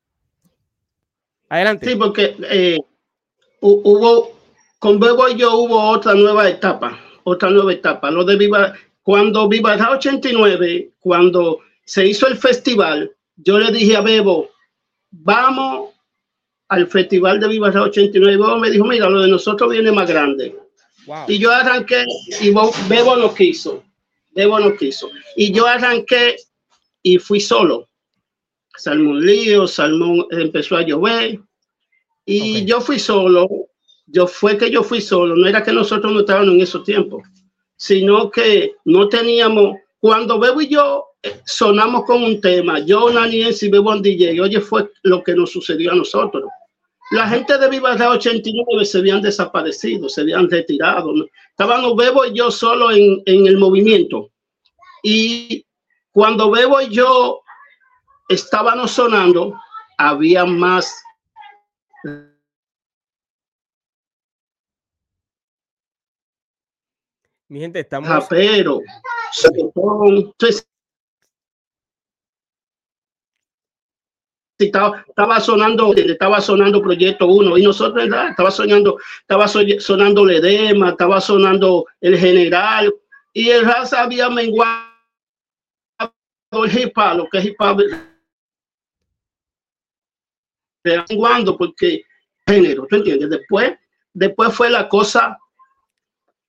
Adelante. 1.51 1.91
Sí, 1.91 1.97
porque 1.97 2.37
eh, 2.51 2.79
hubo, 3.61 4.31
con 4.79 4.99
Bebo 4.99 5.29
y 5.29 5.37
yo 5.37 5.55
hubo 5.59 5.91
otra 5.91 6.15
nueva 6.15 6.49
etapa, 6.49 6.99
otra 7.25 7.51
nueva 7.51 7.75
etapa. 7.75 8.11
Lo 8.11 8.25
de 8.25 8.37
Viva, 8.37 8.73
cuando 9.03 9.47
Viva 9.47 9.77
89, 9.77 10.93
cuando 11.01 11.59
se 11.85 12.07
hizo 12.07 12.27
el 12.29 12.39
festival, 12.39 13.15
yo 13.37 13.59
le 13.59 13.71
dije 13.71 13.95
a 13.95 14.01
Bebo, 14.01 14.49
vamos 15.11 15.91
al 16.71 16.87
festival 16.87 17.41
de 17.41 17.49
Viva 17.49 17.69
89. 17.69 18.37
Bebo 18.37 18.59
me 18.59 18.71
dijo, 18.71 18.85
mira, 18.85 19.11
lo 19.11 19.21
de 19.21 19.29
nosotros 19.29 19.71
viene 19.71 19.93
más 19.93 20.09
grande. 20.09 20.57
Y 21.27 21.39
yo 21.39 21.51
arranqué 21.51 22.05
y 22.41 22.51
Bebo 22.89 23.17
lo 23.17 23.35
quiso. 23.35 23.83
Debo 24.31 24.61
no 24.61 24.77
quiso. 24.77 25.11
Y 25.37 25.53
yo 25.53 25.67
arranqué 25.67 26.37
y 27.03 27.19
fui 27.19 27.41
solo. 27.41 27.89
Salmón 28.77 29.21
lío, 29.27 29.67
Salmón 29.67 30.27
empezó 30.31 30.77
a 30.77 30.83
llover 30.83 31.41
y 32.25 32.65
yo 32.65 32.81
fui 32.81 33.01
solo. 33.01 33.49
Yo 34.07 34.29
fue 34.29 34.57
que 34.57 34.71
yo 34.71 34.85
fui 34.85 35.01
solo. 35.01 35.35
No 35.35 35.49
era 35.49 35.65
que 35.65 35.73
nosotros 35.73 36.13
no 36.13 36.21
estábamos 36.21 36.55
en 36.55 36.61
esos 36.61 36.85
tiempos, 36.85 37.25
sino 37.77 38.31
que 38.31 38.75
no 38.85 39.09
teníamos. 39.09 39.77
Cuando 39.99 40.39
Bebo 40.39 40.61
y 40.61 40.69
yo 40.69 41.05
eh, 41.23 41.41
sonamos 41.45 42.05
con 42.05 42.23
un 42.23 42.41
tema, 42.41 42.79
yo, 42.79 43.11
Nani 43.11 43.43
y 43.61 43.69
Bebo 43.69 43.93
en 43.93 44.03
DJ, 44.03 44.41
oye, 44.41 44.61
fue 44.61 44.89
lo 45.03 45.23
que 45.25 45.35
nos 45.35 45.51
sucedió 45.51 45.91
a 45.91 45.97
nosotros. 45.97 46.45
La 47.11 47.29
gente 47.29 47.59
de 47.59 47.69
Viva 47.69 47.95
89 47.95 48.85
se 48.85 48.99
habían 48.99 49.21
desaparecido, 49.21 50.09
se 50.09 50.21
habían 50.21 50.49
retirado. 50.49 51.13
Estaban 51.51 51.97
Bebo 51.97 52.25
y 52.25 52.35
yo 52.35 52.51
solo 52.51 52.93
en, 52.93 53.21
en 53.27 53.47
el 53.47 53.59
movimiento. 53.59 54.31
Y 55.03 55.67
cuando 56.13 56.51
Bebo 56.51 56.81
y 56.81 56.89
yo 56.89 57.43
estábamos 58.29 58.93
sonando, 58.93 59.55
había 59.99 60.45
más 60.45 61.03
Mi 67.51 67.59
gente, 67.59 67.81
estamos. 67.81 68.09
Rapero, 68.09 68.81
estaba, 74.67 75.05
estaba 75.07 75.41
sonando, 75.41 75.95
estaba 75.95 76.41
sonando 76.41 76.83
Proyecto 76.83 77.27
1 77.27 77.59
y 77.59 77.63
nosotros 77.63 78.05
estaba 78.05 78.51
sonando, 78.51 78.99
estaba 79.21 79.49
sonando 79.49 80.25
Ledema, 80.25 80.91
estaba 80.91 81.21
sonando 81.21 81.87
el 82.01 82.19
general 82.19 82.95
y 83.33 83.51
el 83.51 83.65
raza 83.65 84.03
había 84.03 84.29
menguado 84.29 84.91
el 86.53 86.79
hip 86.79 86.97
hop, 86.97 87.17
lo 87.17 87.29
que 87.29 87.39
es 87.39 87.45
hip 87.47 87.57
hop 87.61 87.81
menguando 90.85 91.57
porque 91.57 92.03
género, 92.47 92.87
¿tú 92.89 92.97
entiendes? 92.97 93.31
Después, 93.31 93.75
después 94.15 94.53
fue 94.55 94.71
la 94.71 94.89
cosa 94.89 95.39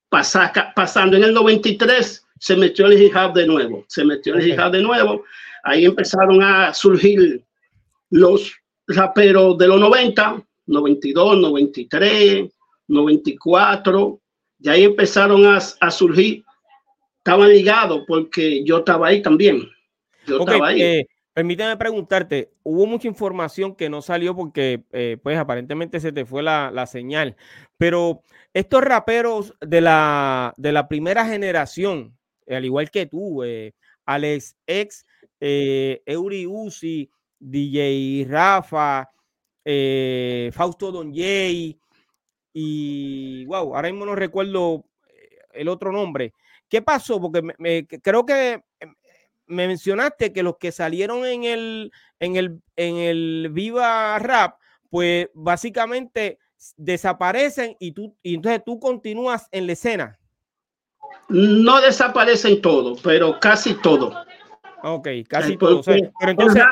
pasando. 0.09 1.17
En 1.17 1.23
el 1.23 1.33
93 1.33 2.27
se 2.39 2.55
metió 2.55 2.87
el 2.87 3.01
hijab 3.01 3.33
de 3.33 3.45
nuevo, 3.45 3.85
se 3.87 4.03
metió 4.03 4.35
el 4.35 4.47
hijab 4.47 4.71
de 4.71 4.81
nuevo, 4.81 5.23
ahí 5.63 5.85
empezaron 5.85 6.41
a 6.41 6.73
surgir 6.73 7.43
los 8.11 8.55
raperos 8.87 9.57
de 9.57 9.67
los 9.67 9.79
90, 9.79 10.45
92, 10.67 11.37
93, 11.39 12.49
94, 12.87 14.21
y 14.59 14.69
ahí 14.69 14.83
empezaron 14.83 15.45
a, 15.45 15.59
surgir, 15.91 16.43
estaban 17.17 17.49
ligados 17.49 18.03
porque 18.07 18.63
yo 18.63 18.79
estaba 18.79 19.07
ahí 19.07 19.21
también. 19.21 19.67
Yo 20.27 20.39
estaba 20.41 20.67
ahí. 20.67 20.81
Eh, 20.81 21.07
permíteme 21.33 21.75
preguntarte, 21.77 22.51
hubo 22.61 22.85
mucha 22.85 23.07
información 23.07 23.75
que 23.75 23.89
no 23.89 24.01
salió 24.03 24.35
porque 24.35 24.83
eh, 24.91 25.17
pues 25.23 25.37
aparentemente 25.37 25.99
se 25.99 26.11
te 26.11 26.25
fue 26.25 26.43
la, 26.43 26.69
la 26.71 26.85
señal, 26.85 27.35
pero 27.77 28.21
estos 28.53 28.83
raperos 28.83 29.55
de 29.61 29.81
la, 29.81 30.53
de 30.57 30.71
la 30.73 30.87
primera 30.87 31.25
generación, 31.25 32.17
al 32.47 32.65
igual 32.65 32.91
que 32.91 33.05
tú, 33.05 33.43
eh, 33.43 33.73
Alex 34.05 34.57
X, 34.67 35.05
eh, 35.39 36.01
Eury 36.05 36.45
Uzi, 36.45 37.09
DJ 37.41 38.27
Rafa, 38.29 39.09
eh, 39.65 40.51
Fausto 40.53 40.91
Don 40.91 41.13
Jay 41.13 41.77
y 42.53 43.45
wow, 43.45 43.75
ahora 43.75 43.89
mismo 43.89 44.05
no 44.05 44.15
recuerdo 44.15 44.85
eh, 45.07 45.39
el 45.53 45.67
otro 45.67 45.91
nombre. 45.91 46.33
¿Qué 46.69 46.81
pasó? 46.81 47.19
Porque 47.19 47.41
me, 47.57 47.85
creo 47.85 48.25
que 48.25 48.63
me 49.47 49.67
mencionaste 49.67 50.31
que 50.31 50.43
los 50.43 50.57
que 50.57 50.71
salieron 50.71 51.25
en 51.25 51.43
el, 51.43 51.91
en 52.19 52.35
el, 52.35 52.61
en 52.75 52.97
el 52.97 53.49
Viva 53.51 54.17
Rap, 54.19 54.57
pues 54.89 55.27
básicamente 55.33 56.39
desaparecen 56.77 57.75
y 57.79 57.91
tú 57.91 58.15
y 58.21 58.35
entonces 58.35 58.61
tú 58.63 58.79
continúas 58.79 59.47
en 59.51 59.67
la 59.67 59.73
escena. 59.73 60.19
No 61.27 61.81
desaparecen 61.81 62.61
todos, 62.61 63.01
pero 63.01 63.39
casi 63.39 63.73
todo. 63.75 64.13
Ok, 64.83 65.07
casi 65.27 65.57
todos. 65.57 65.85
pero 65.85 66.31
entonces, 66.31 66.63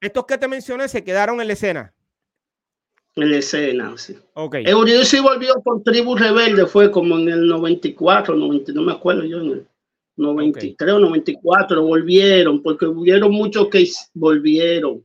estos 0.00 0.26
que 0.26 0.38
te 0.38 0.48
mencioné 0.48 0.88
se 0.88 1.04
quedaron 1.04 1.40
en 1.40 1.46
la 1.46 1.52
escena. 1.52 1.94
En 3.14 3.30
la 3.30 3.36
escena, 3.36 3.92
sí. 3.96 4.16
Ok. 4.34 4.56
Euriusi 4.64 5.20
volvió 5.20 5.54
con 5.62 5.84
Tribu 5.84 6.16
Rebelde, 6.16 6.66
fue 6.66 6.90
como 6.90 7.18
en 7.18 7.28
el 7.28 7.46
94, 7.46 8.34
90, 8.34 8.72
no 8.72 8.82
me 8.82 8.92
acuerdo 8.92 9.24
yo, 9.24 9.38
en 9.38 9.50
el 9.50 9.66
93 10.16 10.92
o 10.92 10.98
94 10.98 11.82
volvieron, 11.82 12.62
porque 12.62 12.86
hubieron 12.86 13.30
muchos 13.32 13.68
que 13.68 13.86
volvieron 14.14 15.04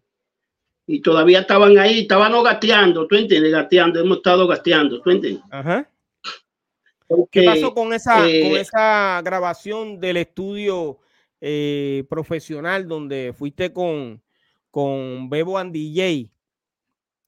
y 0.85 1.01
todavía 1.01 1.41
estaban 1.41 1.77
ahí, 1.77 2.01
estaban 2.01 2.31
gateando, 2.43 3.05
¿tú 3.07 3.15
entiendes? 3.15 3.51
Gateando, 3.51 3.99
hemos 3.99 4.17
estado 4.17 4.47
gateando, 4.47 5.01
¿tú 5.01 5.11
entiendes? 5.11 5.43
Ajá. 5.51 5.89
¿Qué 7.31 7.43
pasó 7.43 7.73
con 7.73 7.93
esa, 7.93 8.19
con 8.19 8.27
eh, 8.27 8.59
esa 8.59 9.21
grabación 9.23 9.99
del 9.99 10.17
estudio 10.17 10.99
eh, 11.41 12.05
profesional 12.09 12.87
donde 12.87 13.33
fuiste 13.37 13.71
con, 13.71 14.21
con 14.71 15.29
Bebo 15.29 15.57
and 15.57 15.73
DJ? 15.73 16.31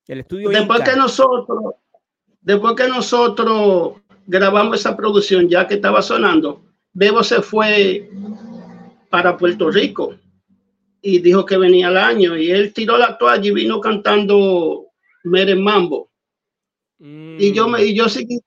El 0.08 0.20
estudio 0.20 0.50
después 0.50 0.82
que 0.82 0.96
nosotros, 0.96 1.76
después 2.42 2.76
que 2.76 2.88
nosotros 2.88 4.02
grabamos 4.26 4.80
esa 4.80 4.98
producción, 4.98 5.48
ya 5.48 5.68
que 5.68 5.76
estaba 5.76 6.02
sonando, 6.02 6.64
Bebo 6.94 7.24
se 7.24 7.42
fue 7.42 8.10
para 9.10 9.38
Puerto 9.38 9.70
Rico 9.70 10.16
y 11.02 11.20
dijo 11.20 11.46
que 11.46 11.58
venía 11.58 11.88
al 11.88 11.98
año 11.98 12.38
y 12.38 12.52
él 12.52 12.74
tiró 12.74 12.98
la 12.98 13.18
toalla 13.18 13.48
y 13.48 13.54
vino 13.54 13.80
cantando 13.80 14.88
Mere 15.24 15.56
Mambo. 15.56 16.10
Y 17.00 17.54
yo 17.54 17.70
me, 17.70 17.86
y 17.86 17.96
yo 17.96 18.10
seguí 18.10 18.40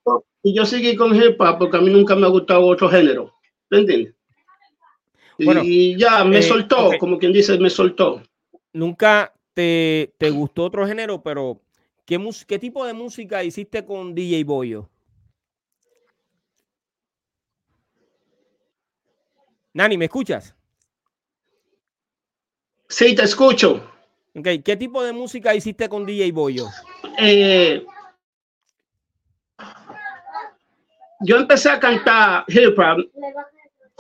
y 0.43 0.55
yo 0.55 0.67
seguí 0.67 0.97
con 0.97 1.15
hip 1.15 1.41
hop 1.41 1.59
porque 1.59 1.77
a 1.77 1.81
mí 1.81 1.91
nunca 1.91 2.15
me 2.15 2.27
ha 2.27 2.31
gustado 2.31 2.67
otro 2.67 2.89
género. 2.89 3.33
¿Me 3.71 3.79
y 5.39 5.97
ya 5.97 6.25
me 6.25 6.39
eh, 6.39 6.43
soltó, 6.43 6.91
como 6.99 7.19
quien 7.19 7.33
dice, 7.33 7.59
me 7.59 7.71
soltó. 7.71 8.23
Nunca 8.73 9.33
te, 9.55 10.13
te 10.19 10.31
gustó 10.31 10.65
otro 10.65 10.87
género, 10.87 11.23
pero 11.23 11.61
¿qué, 12.05 12.21
¿qué 12.47 12.59
tipo 12.59 12.85
de 12.87 12.93
música 12.93 13.43
hiciste 13.45 13.85
con 13.85 14.15
DJ 14.15 14.45
Boyo? 14.45 14.89
Nani, 19.75 19.97
¿me 19.97 20.05
escuchas? 20.05 20.55
Sí, 22.89 23.15
te 23.15 23.23
escucho. 23.23 23.89
Okay. 24.35 24.61
¿Qué 24.61 24.77
tipo 24.77 25.03
de 25.03 25.13
música 25.13 25.55
hiciste 25.55 25.89
con 25.89 26.05
DJ 26.07 26.33
Boyo? 26.33 26.67
Eh, 27.19 27.85
yo 31.21 31.37
empecé 31.37 31.71
a 31.71 31.81
cantar 31.81 32.45
hip 32.49 32.79
hop 32.79 33.07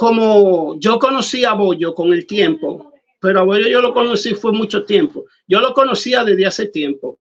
como 0.02 0.74
yo 0.80 0.98
conocí 0.98 1.44
a 1.44 1.52
Boyo 1.52 1.94
con 1.94 2.12
el 2.12 2.26
tiempo, 2.26 2.92
pero 3.20 3.38
a 3.38 3.44
Boyo 3.44 3.68
yo 3.68 3.80
lo 3.80 3.94
conocí 3.94 4.34
fue 4.34 4.50
mucho 4.50 4.84
tiempo. 4.84 5.26
Yo 5.46 5.60
lo 5.60 5.72
conocía 5.72 6.24
desde 6.24 6.44
hace 6.44 6.66
tiempo. 6.66 7.20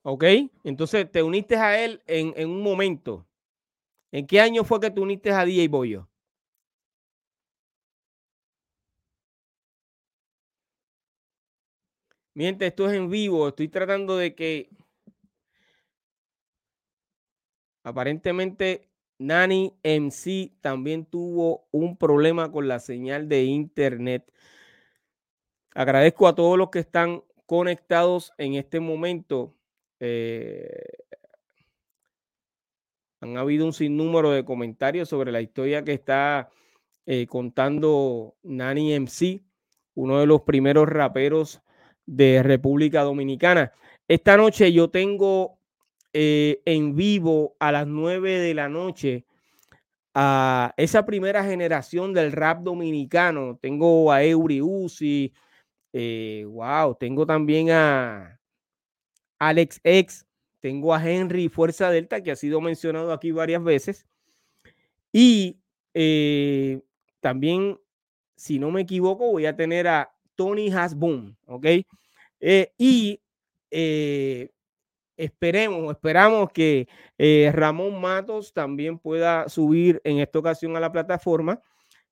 Ok, 0.00 0.24
entonces 0.64 1.12
te 1.12 1.22
uniste 1.22 1.56
a 1.56 1.84
él 1.84 2.02
en, 2.06 2.32
en 2.34 2.48
un 2.48 2.62
momento. 2.62 3.26
¿En 4.10 4.26
qué 4.26 4.40
año 4.40 4.64
fue 4.64 4.80
que 4.80 4.90
te 4.90 5.02
uniste 5.02 5.30
a 5.32 5.44
DJ 5.44 5.68
Boyo? 5.68 6.08
Miente, 12.32 12.66
esto 12.68 12.88
es 12.88 12.94
en 12.94 13.10
vivo. 13.10 13.48
Estoy 13.48 13.68
tratando 13.68 14.16
de 14.16 14.34
que 14.34 14.70
aparentemente 17.82 18.93
Nani 19.18 19.74
MC 19.82 20.52
también 20.60 21.06
tuvo 21.06 21.66
un 21.70 21.96
problema 21.96 22.50
con 22.50 22.68
la 22.68 22.80
señal 22.80 23.28
de 23.28 23.44
internet. 23.44 24.30
Agradezco 25.74 26.28
a 26.28 26.34
todos 26.34 26.58
los 26.58 26.70
que 26.70 26.80
están 26.80 27.22
conectados 27.46 28.32
en 28.38 28.54
este 28.54 28.80
momento. 28.80 29.54
Eh, 30.00 30.84
han 33.20 33.36
habido 33.36 33.64
un 33.64 33.72
sinnúmero 33.72 34.30
de 34.30 34.44
comentarios 34.44 35.08
sobre 35.08 35.32
la 35.32 35.40
historia 35.40 35.82
que 35.82 35.94
está 35.94 36.50
eh, 37.06 37.26
contando 37.26 38.36
Nani 38.42 38.98
MC, 38.98 39.42
uno 39.94 40.20
de 40.20 40.26
los 40.26 40.42
primeros 40.42 40.88
raperos 40.88 41.62
de 42.06 42.42
República 42.42 43.02
Dominicana. 43.02 43.72
Esta 44.08 44.36
noche 44.36 44.72
yo 44.72 44.90
tengo 44.90 45.58
eh, 46.14 46.62
en 46.64 46.96
vivo 46.96 47.56
a 47.58 47.72
las 47.72 47.86
9 47.86 48.38
de 48.38 48.54
la 48.54 48.68
noche 48.68 49.26
a 50.14 50.72
esa 50.76 51.04
primera 51.04 51.44
generación 51.44 52.14
del 52.14 52.32
rap 52.32 52.62
dominicano. 52.62 53.58
Tengo 53.60 54.12
a 54.12 54.22
Eury 54.24 54.62
Uzi, 54.62 55.32
eh, 55.92 56.44
wow, 56.48 56.94
tengo 56.94 57.26
también 57.26 57.70
a 57.70 58.40
Alex 59.38 59.80
X, 59.82 60.26
tengo 60.60 60.94
a 60.94 61.04
Henry 61.04 61.48
Fuerza 61.48 61.90
Delta, 61.90 62.22
que 62.22 62.30
ha 62.30 62.36
sido 62.36 62.60
mencionado 62.60 63.12
aquí 63.12 63.32
varias 63.32 63.62
veces. 63.62 64.06
Y 65.12 65.58
eh, 65.94 66.80
también, 67.20 67.78
si 68.36 68.58
no 68.58 68.70
me 68.70 68.82
equivoco, 68.82 69.30
voy 69.30 69.46
a 69.46 69.56
tener 69.56 69.88
a 69.88 70.14
Tony 70.36 70.70
Hasboom, 70.70 71.36
¿ok? 71.46 71.66
Eh, 72.40 72.72
y 72.78 73.20
eh, 73.70 74.50
esperemos, 75.16 75.92
esperamos 75.92 76.50
que 76.52 76.88
eh, 77.18 77.50
Ramón 77.52 78.00
Matos 78.00 78.52
también 78.52 78.98
pueda 78.98 79.48
subir 79.48 80.00
en 80.04 80.18
esta 80.18 80.38
ocasión 80.38 80.76
a 80.76 80.80
la 80.80 80.92
plataforma 80.92 81.60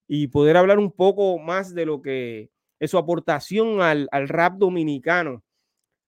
y 0.07 0.29
poder 0.29 0.57
hablar 0.57 0.79
un 0.79 0.93
poco 0.93 1.39
más 1.39 1.75
de 1.75 1.87
lo 1.87 2.03
que 2.03 2.51
es 2.79 2.91
su 2.91 2.99
aportación 2.99 3.81
al, 3.81 4.09
rap 4.29 4.59
dominicano. 4.59 5.43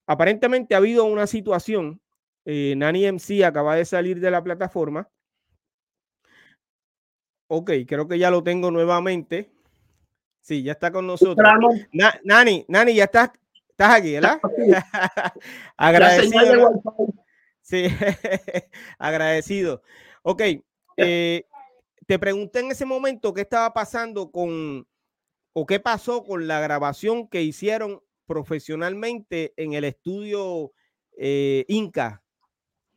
Aparentemente 0.07 0.74
ha 0.74 0.78
habido 0.78 1.04
una 1.04 1.26
situación, 1.26 2.00
Nani 2.44 3.07
MC 3.12 3.44
acaba 3.44 3.76
de 3.76 3.85
salir 3.85 4.20
de 4.20 4.30
la 4.30 4.42
plataforma. 4.42 5.09
Ok, 7.46 7.70
creo 7.87 8.09
que 8.09 8.18
ya 8.18 8.30
lo 8.30 8.42
tengo 8.42 8.70
nuevamente. 8.70 9.50
Sí, 10.40 10.62
ya 10.62 10.72
está 10.72 10.92
con 10.92 11.07
nosotros. 11.07 11.48
Nani, 12.22 12.66
Nani, 12.68 12.94
ya 12.94 13.04
estás, 13.04 13.30
estás 13.74 13.96
aquí, 13.96 14.12
¿verdad? 14.12 14.40
Agradecido. 15.76 16.82
Sí, 17.60 17.87
agradecido. 18.98 19.82
Ok, 20.22 20.42
eh, 20.98 21.44
te 22.06 22.18
pregunté 22.18 22.60
en 22.60 22.70
ese 22.70 22.84
momento 22.84 23.32
qué 23.32 23.40
estaba 23.40 23.72
pasando 23.72 24.30
con, 24.30 24.87
o 25.54 25.66
qué 25.66 25.80
pasó 25.80 26.24
con 26.24 26.46
la 26.46 26.60
grabación 26.60 27.26
que 27.26 27.42
hicieron 27.42 28.00
profesionalmente 28.26 29.54
en 29.56 29.72
el 29.72 29.84
estudio 29.84 30.72
eh, 31.16 31.64
Inca. 31.68 32.22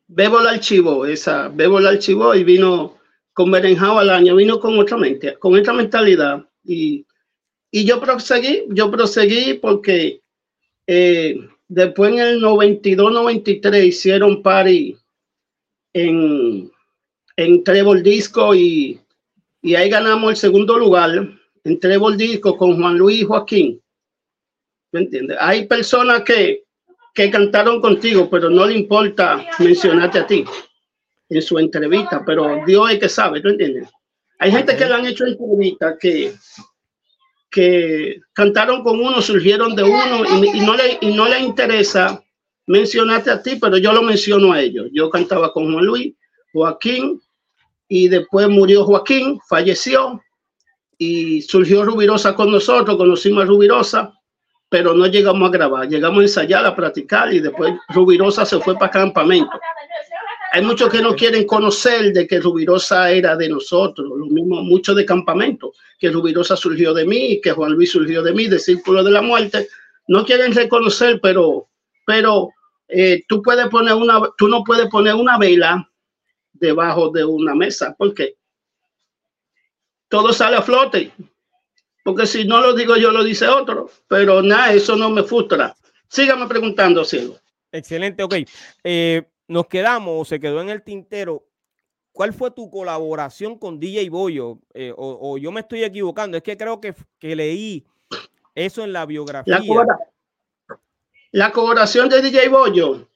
Bebo 0.06 0.40
el 0.40 0.48
archivo, 0.48 1.06
esa, 1.06 1.48
Bebo 1.48 1.78
el 1.78 1.86
archivo 1.86 2.34
y 2.34 2.44
vino 2.44 2.98
con 3.32 3.50
Berenjao 3.50 3.98
al 3.98 4.10
año, 4.10 4.36
vino 4.36 4.60
con 4.60 4.78
otra 4.78 4.98
mente, 4.98 5.38
con 5.38 5.58
otra 5.58 5.72
mentalidad 5.72 6.46
y, 6.62 7.06
y 7.70 7.84
yo 7.86 8.00
proseguí, 8.00 8.64
yo 8.68 8.90
proseguí 8.90 9.54
porque 9.54 10.20
eh, 10.88 11.38
después 11.68 12.12
en 12.14 12.18
el 12.18 12.42
92-93 12.42 13.86
hicieron 13.86 14.42
party 14.42 14.96
en, 15.92 16.72
en 17.36 17.62
Trevor 17.62 18.02
Disco 18.02 18.54
y, 18.54 18.98
y 19.60 19.74
ahí 19.74 19.90
ganamos 19.90 20.30
el 20.30 20.36
segundo 20.36 20.78
lugar 20.78 21.28
en 21.62 21.78
Trevor 21.78 22.16
Disco 22.16 22.56
con 22.56 22.80
Juan 22.80 22.96
Luis 22.96 23.26
Joaquín. 23.26 23.80
¿Me 24.90 25.00
entiendes? 25.00 25.36
Hay 25.38 25.66
personas 25.66 26.22
que, 26.22 26.64
que 27.14 27.30
cantaron 27.30 27.82
contigo, 27.82 28.30
pero 28.30 28.48
no 28.48 28.66
le 28.66 28.78
importa 28.78 29.46
mencionarte 29.58 30.20
a 30.20 30.26
ti 30.26 30.44
en 31.28 31.42
su 31.42 31.58
entrevista, 31.58 32.22
pero 32.24 32.64
Dios 32.64 32.92
es 32.92 32.98
que 32.98 33.08
sabe, 33.10 33.42
¿tú 33.42 33.48
entiendes? 33.48 33.90
Hay 34.38 34.50
gente 34.52 34.74
que 34.74 34.86
le 34.86 34.94
han 34.94 35.04
hecho 35.04 35.26
entrevistas 35.26 35.96
que, 36.00 36.32
que 37.50 38.20
cantaron 38.32 38.82
con 38.82 39.00
uno, 39.00 39.22
surgieron 39.22 39.74
de 39.74 39.82
uno 39.82 40.24
y, 40.54 40.60
no 40.60 40.74
le, 40.74 40.98
y 41.00 41.14
no 41.14 41.28
le 41.28 41.40
interesa 41.40 42.22
mencionarte 42.66 43.30
a 43.30 43.42
ti, 43.42 43.56
pero 43.60 43.78
yo 43.78 43.92
lo 43.92 44.02
menciono 44.02 44.52
a 44.52 44.60
ellos. 44.60 44.88
Yo 44.92 45.08
cantaba 45.10 45.52
con 45.52 45.72
Juan 45.72 45.86
Luis, 45.86 46.14
Joaquín, 46.52 47.20
y 47.88 48.08
después 48.08 48.48
murió 48.48 48.84
Joaquín, 48.84 49.40
falleció, 49.48 50.20
y 50.98 51.40
surgió 51.42 51.84
Rubirosa 51.84 52.34
con 52.34 52.50
nosotros, 52.50 52.96
conocimos 52.96 53.44
a 53.44 53.46
Rubirosa, 53.46 54.12
pero 54.68 54.92
no 54.92 55.06
llegamos 55.06 55.48
a 55.48 55.52
grabar, 55.52 55.88
llegamos 55.88 56.18
a 56.18 56.22
ensayar, 56.22 56.66
a 56.66 56.76
practicar, 56.76 57.32
y 57.32 57.40
después 57.40 57.74
Rubirosa 57.88 58.44
se 58.44 58.58
fue 58.60 58.74
para 58.74 58.90
campamento. 58.90 59.58
Hay 60.52 60.62
muchos 60.62 60.90
que 60.90 61.02
no 61.02 61.14
quieren 61.14 61.46
conocer 61.46 62.12
de 62.12 62.26
que 62.26 62.40
Rubirosa 62.40 63.10
era 63.10 63.36
de 63.36 63.48
nosotros, 63.48 64.08
lo 64.08 64.26
mismo 64.26 64.62
muchos 64.62 64.96
de 64.96 65.04
campamento, 65.04 65.72
que 65.98 66.10
Rubirosa 66.10 66.56
surgió 66.56 66.94
de 66.94 67.04
mí, 67.04 67.40
que 67.42 67.52
Juan 67.52 67.72
Luis 67.72 67.90
surgió 67.92 68.22
de 68.22 68.32
mí, 68.32 68.46
de 68.46 68.58
Círculo 68.58 69.04
de 69.04 69.10
la 69.10 69.20
Muerte. 69.22 69.68
No 70.06 70.24
quieren 70.24 70.54
reconocer, 70.54 71.20
pero, 71.20 71.68
pero 72.06 72.50
eh, 72.88 73.24
tú 73.28 73.42
puedes 73.42 73.68
poner 73.68 73.94
una, 73.94 74.20
tú 74.38 74.48
no 74.48 74.64
puedes 74.64 74.88
poner 74.88 75.14
una 75.14 75.36
vela 75.36 75.90
debajo 76.52 77.10
de 77.10 77.24
una 77.24 77.54
mesa, 77.54 77.94
porque 77.96 78.36
todo 80.08 80.32
sale 80.32 80.56
a 80.56 80.62
flote. 80.62 81.12
Porque 82.02 82.26
si 82.26 82.46
no 82.46 82.62
lo 82.62 82.72
digo 82.72 82.96
yo, 82.96 83.10
lo 83.10 83.22
dice 83.22 83.46
otro. 83.46 83.90
Pero 84.08 84.40
nada, 84.42 84.72
eso 84.72 84.96
no 84.96 85.10
me 85.10 85.22
frustra. 85.22 85.76
Sígame 86.08 86.46
preguntando, 86.46 87.04
cielo. 87.04 87.38
Excelente, 87.70 88.22
ok. 88.22 88.34
Eh, 88.82 89.22
nos 89.48 89.66
quedamos, 89.66 90.28
se 90.28 90.38
quedó 90.38 90.60
en 90.60 90.68
el 90.68 90.82
tintero. 90.82 91.44
¿Cuál 92.12 92.32
fue 92.32 92.50
tu 92.50 92.70
colaboración 92.70 93.58
con 93.58 93.80
DJ 93.80 94.10
Boyo? 94.10 94.58
Eh, 94.74 94.92
o, 94.96 95.38
yo 95.38 95.50
me 95.50 95.60
estoy 95.60 95.84
equivocando, 95.84 96.36
es 96.36 96.42
que 96.42 96.56
creo 96.56 96.80
que, 96.80 96.94
que 97.18 97.34
leí 97.34 97.86
eso 98.54 98.84
en 98.84 98.92
la 98.92 99.06
biografía. 99.06 99.60
La, 101.30 101.52
colaboración 101.52 102.08
de 102.08 102.22
DJ 102.22 102.48
Boyo, 102.48 103.08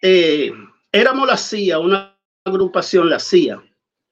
eh, 0.00 0.50
éramos 0.90 1.26
la 1.26 1.36
CIA, 1.36 1.78
una 1.78 2.16
agrupación, 2.44 3.10
la 3.10 3.18
CIA. 3.18 3.62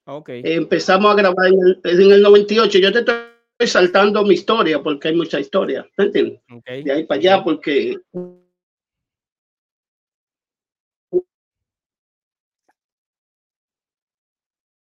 Okay. 0.05 0.43
empezamos 0.45 1.13
a 1.13 1.15
grabar 1.15 1.47
en 1.47 1.61
el, 1.65 1.81
en 1.85 2.13
el 2.13 2.23
98. 2.23 2.79
Yo 2.81 2.93
te 2.93 2.99
estoy 2.99 3.67
saltando 3.67 4.25
mi 4.25 4.35
historia 4.35 4.83
porque 4.83 5.09
hay 5.09 5.15
mucha 5.15 5.39
historia, 5.39 5.89
¿me 5.97 6.05
entiendes? 6.05 6.41
De 6.67 6.93
ahí 6.93 7.05
para 7.05 7.19
allá 7.19 7.45
porque 7.45 7.99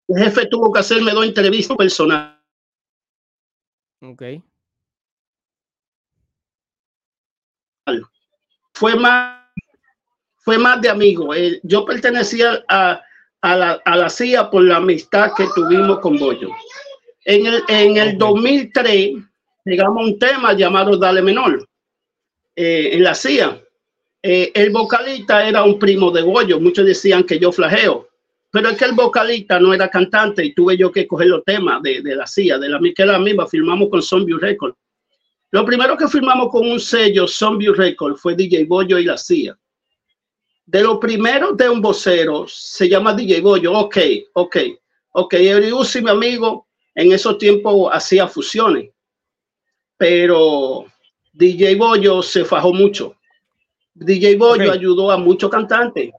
El 0.07 0.23
jefe 0.23 0.45
tuvo 0.47 0.71
que 0.71 0.79
hacerme 0.79 1.11
dos 1.11 1.25
entrevistas 1.25 1.75
personales. 1.75 2.37
Ok. 4.01 4.23
Fue 8.73 8.95
más, 8.95 9.43
fue 10.37 10.57
más 10.57 10.79
de 10.81 10.89
amigo. 10.89 11.33
Eh, 11.33 11.59
yo 11.63 11.83
pertenecía 11.83 12.63
a, 12.67 13.01
a, 13.41 13.55
la, 13.55 13.81
a, 13.83 13.95
la, 13.95 14.09
CIA 14.09 14.49
por 14.51 14.63
la 14.63 14.77
amistad 14.77 15.31
que 15.35 15.47
tuvimos 15.55 15.99
con 15.99 16.17
Bollo. 16.17 16.49
En 17.25 17.45
el, 17.47 17.63
en 17.67 17.97
el 17.97 18.17
2003 18.17 19.15
llegamos 19.65 20.03
a 20.03 20.05
un 20.05 20.19
tema 20.19 20.53
llamado 20.53 20.95
Dale 20.95 21.21
Menor 21.21 21.67
eh, 22.55 22.89
en 22.93 23.03
la 23.03 23.15
CIA. 23.15 23.61
Eh, 24.21 24.51
el 24.53 24.69
vocalista 24.69 25.47
era 25.47 25.63
un 25.63 25.79
primo 25.79 26.11
de 26.11 26.21
Bollo. 26.21 26.59
Muchos 26.59 26.85
decían 26.85 27.23
que 27.23 27.39
yo 27.39 27.51
flageo 27.51 28.07
pero 28.51 28.69
es 28.69 28.77
que 28.77 28.85
el 28.85 28.93
vocalista 28.93 29.59
no 29.59 29.73
era 29.73 29.89
cantante 29.89 30.43
y 30.43 30.53
tuve 30.53 30.77
yo 30.77 30.91
que 30.91 31.05
coger 31.05 31.27
los 31.27 31.43
temas 31.43 31.81
de, 31.81 32.01
de 32.01 32.15
la 32.15 32.25
CIA, 32.25 32.57
de 32.57 32.69
la 32.69 32.79
que 32.95 33.05
la 33.05 33.19
misma, 33.19 33.45
firmamos 33.45 33.89
con 33.89 34.01
Zombie 34.01 34.37
Record. 34.39 34.73
Lo 35.51 35.65
primero 35.65 35.97
que 35.97 36.07
firmamos 36.07 36.49
con 36.49 36.69
un 36.69 36.79
sello 36.79 37.27
Zombie 37.27 37.71
Record 37.71 38.17
fue 38.17 38.35
DJ 38.35 38.65
Boyo 38.65 38.97
y 38.97 39.05
la 39.05 39.17
CIA. 39.17 39.57
De 40.65 40.81
lo 40.81 40.99
primero 40.99 41.53
de 41.53 41.69
un 41.69 41.81
vocero 41.81 42.45
se 42.47 42.89
llama 42.89 43.13
DJ 43.13 43.41
Boyo. 43.41 43.73
Ok, 43.73 43.97
ok, 44.33 44.57
ok. 45.11 45.33
Eriusi, 45.33 46.01
mi 46.01 46.09
amigo, 46.09 46.67
en 46.93 47.11
esos 47.11 47.37
tiempos 47.37 47.89
hacía 47.93 48.27
fusiones, 48.27 48.89
pero 49.97 50.85
DJ 51.33 51.75
Boyo 51.75 52.21
se 52.21 52.43
fajó 52.43 52.73
mucho. 52.73 53.15
DJ 53.93 54.35
Boyo 54.35 54.71
ayudó 54.71 55.11
a 55.11 55.17
muchos 55.17 55.49
cantantes 55.49 56.11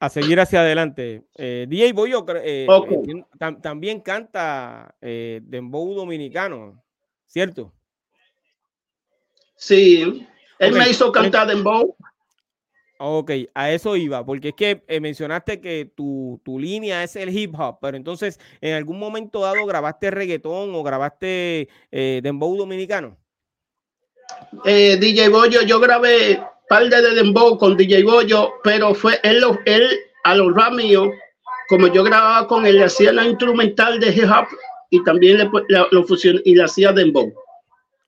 a 0.00 0.08
seguir 0.08 0.38
hacia 0.40 0.60
adelante. 0.60 1.24
Eh, 1.34 1.66
DJ 1.68 1.92
Boyo 1.92 2.24
eh, 2.42 2.66
eh 2.66 3.24
también 3.60 4.00
canta 4.00 4.94
eh, 5.00 5.40
Dembow 5.42 5.94
dominicano, 5.94 6.82
¿cierto? 7.26 7.72
Sí, 9.56 10.26
él 10.58 10.72
me 10.72 10.88
hizo 10.88 11.10
cantar 11.10 11.48
Dembow. 11.48 11.96
Ok, 13.00 13.30
a 13.54 13.70
eso 13.70 13.94
iba, 13.96 14.26
porque 14.26 14.48
es 14.48 14.54
que 14.54 15.00
mencionaste 15.00 15.60
que 15.60 15.88
tu, 15.96 16.40
tu, 16.44 16.58
línea 16.58 17.04
es 17.04 17.14
el 17.14 17.36
hip 17.36 17.54
hop, 17.56 17.78
pero 17.80 17.96
entonces, 17.96 18.40
¿en 18.60 18.74
algún 18.74 18.98
momento 18.98 19.40
dado 19.40 19.64
grabaste 19.66 20.10
reggaetón 20.10 20.74
o 20.74 20.82
grabaste 20.82 21.68
Dembow 21.92 22.56
dominicano? 22.56 23.16
DJ 24.64 25.28
Boyo, 25.28 25.62
yo 25.62 25.78
grabé 25.78 26.40
par 26.68 26.88
de 26.88 27.14
Dembow 27.14 27.58
con 27.58 27.76
DJ 27.76 28.04
Boyo, 28.04 28.54
pero 28.62 28.94
fue 28.94 29.18
él, 29.22 29.42
él 29.64 29.88
a 30.24 30.34
los 30.34 30.54
rap 30.54 30.74
como 31.68 31.86
yo 31.88 32.02
grababa 32.02 32.46
con 32.46 32.66
él, 32.66 32.76
le 32.76 32.84
hacía 32.84 33.12
la 33.12 33.26
instrumental 33.26 34.00
de 34.00 34.08
hip 34.08 34.24
hop 34.24 34.46
y 34.90 35.02
también 35.04 35.38
le, 35.38 35.50
lo 35.90 36.04
fusionó 36.04 36.40
y 36.44 36.54
le 36.54 36.64
hacía 36.64 36.92
Dembow. 36.92 37.32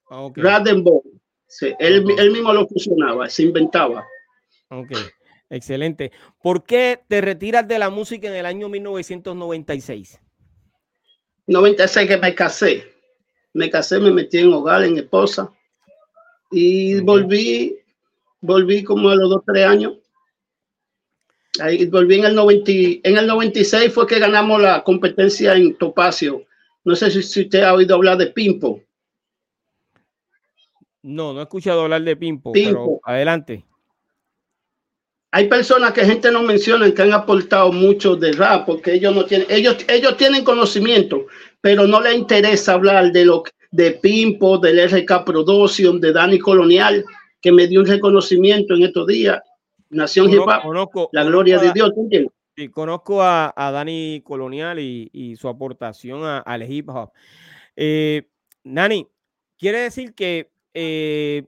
Okay. 0.09 0.42
Rap 0.42 0.64
Dembow. 0.64 1.03
Sí, 1.46 1.75
él, 1.79 2.05
él 2.16 2.31
mismo 2.31 2.53
lo 2.53 2.66
fusionaba, 2.66 3.29
se 3.29 3.42
inventaba. 3.42 4.07
Ok, 4.68 4.92
excelente. 5.51 6.12
¿Por 6.42 6.64
qué 6.64 7.01
te 7.09 7.20
retiras 7.20 7.66
de 7.66 7.79
la 7.79 7.90
música 7.90 8.29
en 8.29 8.35
el 8.35 8.46
año 8.46 8.68
1996? 8.68 10.20
96 11.46 12.09
que 12.09 12.16
me 12.16 12.35
casé. 12.35 12.87
Me 13.53 13.68
casé, 13.68 13.99
me 13.99 14.12
metí 14.12 14.38
en 14.38 14.53
hogar, 14.53 14.85
en 14.85 14.99
esposa. 14.99 15.53
Y 16.53 17.01
volví 17.01 17.80
volví 18.40 18.83
como 18.83 19.11
a 19.11 19.16
los 19.16 19.31
dos, 19.31 19.42
tres 19.46 19.66
años. 19.66 19.94
Ahí 21.61 21.87
volví 21.87 22.16
en 22.16 22.24
el, 22.24 22.35
90, 22.35 22.72
en 23.03 23.18
el 23.18 23.26
96 23.26 23.92
fue 23.92 24.07
que 24.07 24.18
ganamos 24.18 24.62
la 24.62 24.83
competencia 24.83 25.55
en 25.55 25.76
Topacio. 25.76 26.44
No 26.85 26.94
sé 26.94 27.11
si, 27.11 27.22
si 27.22 27.42
usted 27.42 27.62
ha 27.62 27.74
oído 27.74 27.96
hablar 27.96 28.16
de 28.16 28.29
Pimpo. 28.29 28.81
No, 31.03 31.33
no 31.33 31.40
he 31.40 31.42
escuchado 31.42 31.83
hablar 31.83 32.03
de 32.03 32.16
Pimpo, 32.16 32.53
pero 32.53 33.00
adelante. 33.05 33.64
Hay 35.33 35.48
personas 35.48 35.92
que 35.92 36.05
gente 36.05 36.31
no 36.31 36.42
menciona 36.42 36.92
que 36.92 37.03
han 37.03 37.12
aportado 37.12 37.72
mucho 37.72 38.16
de 38.16 38.33
rap 38.33 38.66
porque 38.66 38.94
ellos 38.94 39.14
no 39.14 39.24
tienen, 39.24 39.46
ellos, 39.48 39.76
ellos 39.88 40.16
tienen 40.16 40.44
conocimiento, 40.44 41.26
pero 41.61 41.87
no 41.87 42.00
les 42.00 42.16
interesa 42.16 42.72
hablar 42.72 43.12
de 43.12 43.24
lo 43.24 43.44
de 43.70 43.92
Pimpo, 43.92 44.59
del 44.59 44.88
RK 44.90 45.24
Production, 45.24 46.00
de 46.00 46.12
Dani 46.12 46.38
Colonial 46.38 47.05
que 47.40 47.53
me 47.53 47.66
dio 47.66 47.81
un 47.81 47.87
reconocimiento 47.87 48.74
en 48.74 48.83
estos 48.83 49.07
días. 49.07 49.40
Nación 49.88 50.31
Hip 50.31 50.40
Hop, 50.40 51.09
la 51.12 51.24
gloria 51.24 51.59
de 51.59 51.72
Dios. 51.72 51.92
Sí, 52.57 52.68
conozco 52.68 53.22
a, 53.22 53.53
a 53.57 53.70
Dani 53.70 54.22
Colonial 54.24 54.79
y, 54.79 55.09
y, 55.12 55.37
su 55.37 55.48
aportación 55.48 56.22
al 56.24 56.70
hip 56.70 56.88
hop. 56.88 57.12
Eh, 57.76 58.29
Nani, 58.64 59.07
quiere 59.57 59.79
decir 59.81 60.14
que 60.14 60.50
eh, 60.74 61.44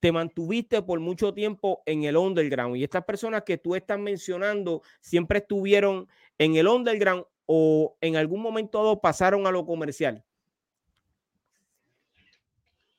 te 0.00 0.12
mantuviste 0.12 0.82
por 0.82 0.98
mucho 1.00 1.32
tiempo 1.32 1.82
en 1.86 2.04
el 2.04 2.16
underground 2.16 2.76
y 2.76 2.84
estas 2.84 3.04
personas 3.04 3.42
que 3.44 3.58
tú 3.58 3.74
estás 3.74 3.98
mencionando 3.98 4.82
siempre 5.00 5.38
estuvieron 5.38 6.08
en 6.38 6.56
el 6.56 6.68
underground 6.68 7.24
o 7.46 7.96
en 8.00 8.16
algún 8.16 8.42
momento 8.42 9.00
pasaron 9.00 9.46
a 9.46 9.52
lo 9.52 9.64
comercial. 9.64 10.24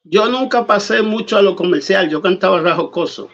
Yo 0.09 0.29
nunca 0.29 0.65
pasé 0.65 1.01
mucho 1.01 1.37
a 1.37 1.41
lo 1.41 1.55
comercial, 1.55 2.09
yo 2.09 2.21
cantaba 2.21 2.61
rajocoso. 2.61 3.29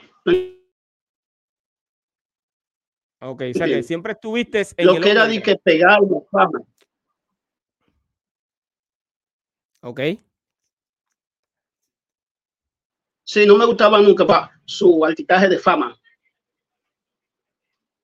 Ok, 3.21 3.43
o 3.51 3.53
sea 3.53 3.67
que 3.67 3.83
siempre 3.83 4.13
estuviste 4.13 4.65
en 4.77 4.87
Lo 4.87 4.99
que 4.99 5.11
era 5.11 5.27
de 5.27 5.41
que 5.41 5.55
pegar 5.55 5.99
fama. 6.31 6.61
Ok. 9.81 9.99
Sí, 13.23 13.45
no 13.45 13.55
me 13.55 13.65
gustaba 13.65 14.01
nunca 14.01 14.25
pa, 14.25 14.51
su 14.65 15.05
altitaje 15.05 15.47
de 15.47 15.59
fama. 15.59 15.97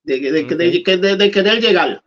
De, 0.04 0.20
de, 0.20 0.44
de, 0.44 1.16
de, 1.18 1.32
querer 1.32 1.60
llegar. 1.60 2.04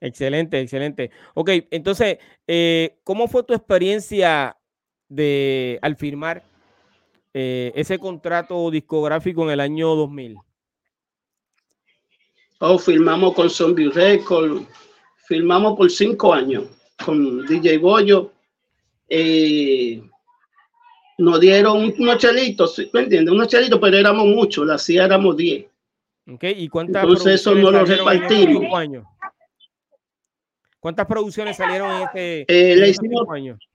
Excelente, 0.00 0.60
excelente. 0.60 1.10
Ok, 1.34 1.50
entonces, 1.70 2.18
eh, 2.46 2.98
¿cómo 3.04 3.28
fue 3.28 3.42
tu 3.42 3.52
experiencia 3.52 4.56
de 5.10 5.78
al 5.82 5.96
firmar 5.96 6.42
eh, 7.34 7.72
ese 7.74 7.98
contrato 7.98 8.70
discográfico 8.70 9.44
en 9.44 9.50
el 9.50 9.60
año 9.60 9.94
2000? 9.94 10.38
Oh, 12.60 12.78
firmamos 12.78 13.34
con 13.34 13.50
Zombie 13.50 13.90
Record, 13.90 14.62
firmamos 15.26 15.76
por 15.76 15.90
cinco 15.90 16.32
años 16.32 16.64
con 17.04 17.46
DJ 17.46 17.78
Bollo. 17.78 18.32
Eh, 19.08 20.02
nos 21.18 21.40
dieron 21.40 21.92
unos 21.98 22.18
chelitos, 22.18 22.80
¿me 22.92 23.00
entiendes? 23.00 23.34
Unos 23.34 23.48
chelitos, 23.48 23.78
pero 23.80 23.96
éramos 23.96 24.26
muchos, 24.26 24.66
la 24.66 24.74
hacía 24.74 25.04
éramos 25.04 25.36
diez. 25.36 25.66
Okay, 26.26 26.54
¿y 26.56 26.68
cuántas 26.68 27.02
Entonces 27.02 27.40
eso 27.40 27.54
no 27.54 27.70
lo 27.70 27.84
repartimos. 27.84 28.64
¿Cuántas 30.78 31.06
producciones 31.06 31.56
salieron 31.56 31.90
en 31.90 32.02
este, 32.02 32.40
eh, 32.48 32.76
le 32.76 32.88
hicimos 32.88 33.28
años? 33.30 33.69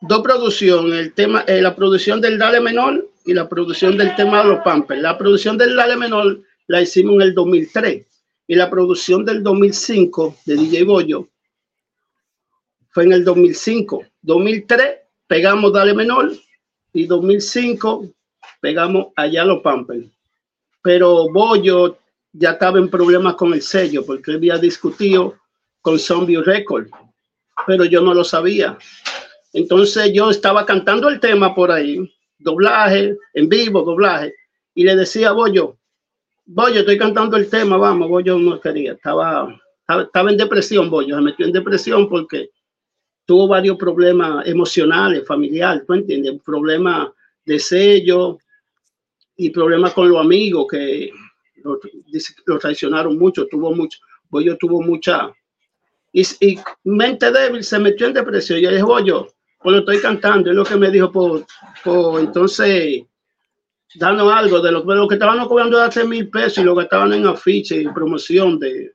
Dos 0.00 0.22
producciones, 0.22 0.98
el 0.98 1.12
tema, 1.12 1.40
eh, 1.48 1.60
la 1.60 1.74
producción 1.74 2.20
del 2.20 2.38
Dale 2.38 2.60
Menor 2.60 3.08
y 3.24 3.34
la 3.34 3.48
producción 3.48 3.96
del 3.96 4.14
tema 4.14 4.42
de 4.42 4.50
los 4.50 4.60
Pampers. 4.60 5.02
La 5.02 5.18
producción 5.18 5.58
del 5.58 5.74
Dale 5.74 5.96
Menor 5.96 6.40
la 6.68 6.82
hicimos 6.82 7.16
en 7.16 7.22
el 7.22 7.34
2003 7.34 8.06
y 8.46 8.54
la 8.54 8.70
producción 8.70 9.24
del 9.24 9.42
2005 9.42 10.36
de 10.46 10.56
DJ 10.56 10.84
Bollo 10.84 11.28
fue 12.90 13.04
en 13.04 13.12
el 13.12 13.24
2005. 13.24 14.04
2003 14.22 14.98
pegamos 15.26 15.72
Dale 15.72 15.94
Menor 15.94 16.32
y 16.92 17.06
2005 17.06 18.06
pegamos 18.60 19.08
Allá 19.16 19.44
los 19.44 19.60
Pampers. 19.62 20.06
Pero 20.80 21.28
Bollo 21.28 21.98
ya 22.32 22.52
estaba 22.52 22.78
en 22.78 22.88
problemas 22.88 23.34
con 23.34 23.52
el 23.52 23.62
sello 23.62 24.06
porque 24.06 24.32
había 24.32 24.58
discutido 24.58 25.34
con 25.82 25.98
Zombie 25.98 26.40
Record, 26.40 26.88
pero 27.66 27.84
yo 27.84 28.00
no 28.00 28.14
lo 28.14 28.24
sabía. 28.24 28.78
Entonces 29.52 30.12
yo 30.12 30.30
estaba 30.30 30.66
cantando 30.66 31.08
el 31.08 31.20
tema 31.20 31.54
por 31.54 31.70
ahí, 31.70 31.98
doblaje, 32.38 33.16
en 33.34 33.48
vivo, 33.48 33.82
doblaje, 33.82 34.34
y 34.74 34.84
le 34.84 34.94
decía 34.94 35.30
a 35.30 35.32
Bollo, 35.32 35.76
Bollo, 36.46 36.80
estoy 36.80 36.98
cantando 36.98 37.36
el 37.36 37.48
tema, 37.48 37.76
vamos, 37.76 38.08
Bollo 38.08 38.38
no 38.38 38.60
quería, 38.60 38.92
estaba, 38.92 39.60
estaba 39.86 40.30
en 40.30 40.36
depresión, 40.36 40.90
Bollo, 40.90 41.16
se 41.16 41.22
metió 41.22 41.46
en 41.46 41.52
depresión 41.52 42.08
porque 42.08 42.50
tuvo 43.24 43.48
varios 43.48 43.76
problemas 43.76 44.46
emocionales, 44.46 45.26
familiares, 45.26 45.84
¿tú 45.86 45.94
entiendes? 45.94 46.40
Problemas 46.42 47.08
de 47.44 47.58
sello 47.58 48.38
y 49.36 49.50
problemas 49.50 49.92
con 49.92 50.08
los 50.08 50.20
amigos 50.20 50.66
que 50.70 51.10
lo, 51.62 52.58
traicionaron 52.58 53.18
mucho, 53.18 53.46
tuvo 53.46 53.74
mucho, 53.74 53.98
Bollo 54.30 54.56
tuvo 54.56 54.80
mucha, 54.82 55.30
y, 56.12 56.58
mente 56.84 57.30
débil, 57.30 57.62
se 57.62 57.78
metió 57.78 58.06
en 58.06 58.14
depresión. 58.14 58.60
Yo 58.60 58.70
dije, 58.70 58.82
Bollo, 58.82 59.28
cuando 59.58 59.80
estoy 59.80 60.00
cantando, 60.00 60.50
es 60.50 60.56
lo 60.56 60.64
que 60.64 60.76
me 60.76 60.90
dijo, 60.90 61.10
por, 61.10 61.44
por 61.82 62.20
entonces, 62.20 63.02
dando 63.96 64.30
algo 64.30 64.60
de 64.60 64.72
lo, 64.72 64.82
de 64.82 64.96
lo 64.96 65.08
que 65.08 65.16
estaban 65.16 65.46
cobrando 65.46 65.80
hace 65.80 66.04
mil 66.04 66.28
pesos 66.30 66.58
y 66.58 66.64
lo 66.64 66.76
que 66.76 66.84
estaban 66.84 67.12
en 67.12 67.26
afiche 67.26 67.80
y 67.80 67.88
promoción 67.88 68.58
de, 68.58 68.92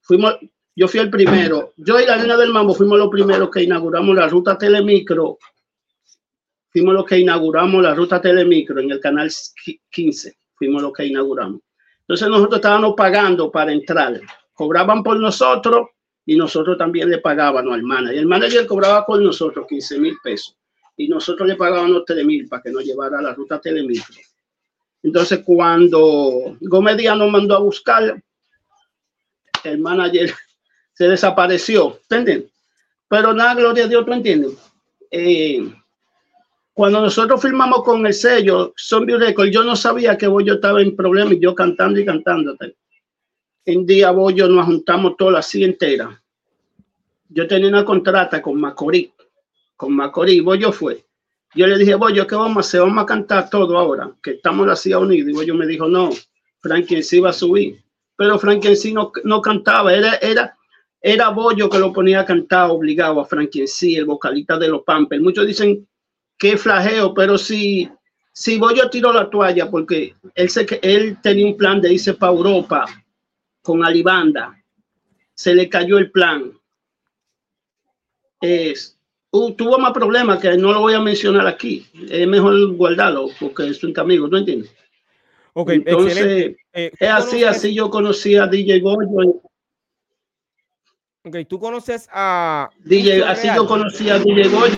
fuimos, 0.00 0.36
yo 0.74 0.88
fui 0.88 1.00
el 1.00 1.10
primero, 1.10 1.74
yo 1.76 2.00
y 2.00 2.06
la 2.06 2.16
Lina 2.16 2.36
del 2.36 2.52
Mambo 2.52 2.74
fuimos 2.74 2.98
los 2.98 3.08
primeros 3.08 3.50
que 3.50 3.62
inauguramos 3.62 4.16
la 4.16 4.28
ruta 4.28 4.56
Telemicro, 4.56 5.38
fuimos 6.70 6.94
los 6.94 7.04
que 7.04 7.18
inauguramos 7.18 7.82
la 7.82 7.94
ruta 7.94 8.20
Telemicro 8.20 8.80
en 8.80 8.90
el 8.90 9.00
canal 9.00 9.30
15, 9.90 10.36
fuimos 10.54 10.82
los 10.82 10.92
que 10.92 11.06
inauguramos. 11.06 11.60
Entonces 12.00 12.28
nosotros 12.28 12.56
estábamos 12.56 12.94
pagando 12.96 13.50
para 13.50 13.72
entrar. 13.72 14.20
Cobraban 14.52 15.02
por 15.02 15.18
nosotros 15.18 15.88
y 16.26 16.36
nosotros 16.36 16.76
también 16.76 17.08
le 17.08 17.18
pagábamos 17.18 17.72
al 17.72 17.82
manager. 17.82 18.18
El 18.18 18.26
manager 18.26 18.66
cobraba 18.66 19.06
por 19.06 19.22
nosotros 19.22 19.64
15 19.68 19.98
mil 20.00 20.16
pesos 20.22 20.56
y 20.96 21.08
nosotros 21.08 21.48
le 21.48 21.54
pagábamos 21.54 22.04
3 22.04 22.26
mil 22.26 22.48
para 22.48 22.62
que 22.62 22.70
nos 22.70 22.84
llevara 22.84 23.20
a 23.20 23.22
la 23.22 23.32
ruta 23.32 23.60
Telemicro. 23.60 24.16
Entonces 25.02 25.40
cuando 25.44 26.56
Gómez 26.60 26.96
Díaz 26.96 27.16
nos 27.16 27.30
mandó 27.30 27.56
a 27.56 27.60
buscar, 27.60 28.20
el 29.62 29.78
manager 29.78 30.32
se 30.94 31.08
desapareció, 31.08 32.00
¿entienden? 32.10 32.50
Pero 33.08 33.32
nada, 33.32 33.54
gloria 33.54 33.84
a 33.84 33.88
Dios, 33.88 34.04
¿tú 34.04 34.12
entiendes? 34.12 34.52
Eh, 35.12 35.72
cuando 36.72 37.00
nosotros 37.00 37.40
firmamos 37.40 37.84
con 37.84 38.04
el 38.04 38.12
sello 38.12 38.74
Zombie 38.76 39.16
Record, 39.16 39.48
yo 39.48 39.62
no 39.62 39.76
sabía 39.76 40.18
que 40.18 40.26
Bollo 40.26 40.54
estaba 40.54 40.82
en 40.82 40.96
problemas 40.96 41.34
y 41.34 41.40
yo 41.40 41.54
cantando 41.54 42.00
y 42.00 42.04
cantando. 42.04 42.56
En 43.68 43.84
día 43.84 44.12
Bollo 44.12 44.46
nos 44.46 44.64
juntamos 44.64 45.16
todas 45.16 45.44
así 45.44 45.64
entera. 45.64 46.22
Yo 47.28 47.48
tenía 47.48 47.68
una 47.68 47.84
contrata 47.84 48.40
con 48.40 48.60
Macorís, 48.60 49.10
con 49.74 49.92
Macorís, 49.92 50.40
Bollo 50.40 50.70
fue. 50.70 51.04
Yo 51.52 51.66
le 51.66 51.76
dije, 51.76 51.96
Bollo, 51.96 52.28
¿qué 52.28 52.36
vamos 52.36 52.58
a 52.58 52.60
hacer? 52.60 52.82
Vamos 52.82 53.02
a 53.02 53.06
cantar 53.06 53.50
todo 53.50 53.76
ahora, 53.76 54.12
que 54.22 54.32
estamos 54.32 54.68
así 54.68 54.94
unidos. 54.94 55.30
Y 55.30 55.32
Bollo 55.32 55.56
me 55.56 55.66
dijo, 55.66 55.88
no, 55.88 56.10
Frankie 56.60 57.02
sí 57.02 57.18
va 57.18 57.30
a 57.30 57.32
subir. 57.32 57.82
Pero 58.14 58.38
Frankie 58.38 58.76
sí 58.76 58.92
no, 58.92 59.10
no 59.24 59.42
cantaba, 59.42 59.92
era, 59.92 60.14
era, 60.14 60.56
era 61.00 61.30
Bollo 61.30 61.68
que 61.68 61.80
lo 61.80 61.92
ponía 61.92 62.20
a 62.20 62.24
cantar 62.24 62.70
obligado 62.70 63.20
a 63.20 63.24
Frankie 63.24 63.66
sí, 63.66 63.96
el 63.96 64.04
vocalista 64.04 64.56
de 64.58 64.68
los 64.68 64.82
Pampers. 64.84 65.20
Muchos 65.20 65.44
dicen 65.44 65.88
qué 66.38 66.56
flageo, 66.56 67.12
pero 67.14 67.36
si, 67.36 67.90
si 68.32 68.58
voy 68.58 68.76
yo 68.76 68.88
tiro 68.88 69.12
la 69.12 69.28
toalla 69.28 69.68
porque 69.68 70.14
él, 70.36 70.48
que 70.66 70.78
él 70.82 71.18
tenía 71.20 71.46
un 71.46 71.56
plan 71.56 71.80
de 71.80 71.92
irse 71.92 72.14
para 72.14 72.32
Europa 72.32 72.86
con 73.66 73.84
Alibanda, 73.84 74.56
se 75.34 75.52
le 75.52 75.68
cayó 75.68 75.98
el 75.98 76.12
plan. 76.12 76.52
Es, 78.40 78.96
uh, 79.32 79.50
tuvo 79.54 79.76
más 79.78 79.92
problemas 79.92 80.38
que 80.38 80.56
no 80.56 80.72
lo 80.72 80.82
voy 80.82 80.94
a 80.94 81.00
mencionar 81.00 81.48
aquí. 81.48 81.84
Es 82.08 82.28
mejor 82.28 82.76
guardarlo 82.76 83.26
porque 83.40 83.66
es 83.66 83.82
un 83.82 83.92
amigo, 83.98 84.28
¿no 84.28 84.38
entiendes? 84.38 84.72
Okay, 85.52 85.82
Entonces, 85.84 86.56
eh, 86.72 86.92
es 87.00 87.10
así, 87.10 87.42
así 87.42 87.74
yo 87.74 87.90
conocí 87.90 88.36
a 88.36 88.46
DJ 88.46 88.78
Goyo. 88.78 89.42
Ok, 91.24 91.36
tú 91.48 91.58
conoces 91.58 92.08
a. 92.12 92.70
DJ, 92.84 93.24
así 93.24 93.48
yo 93.52 93.66
conocí 93.66 94.08
a 94.10 94.20
DJ 94.20 94.48
Goyo. 94.48 94.76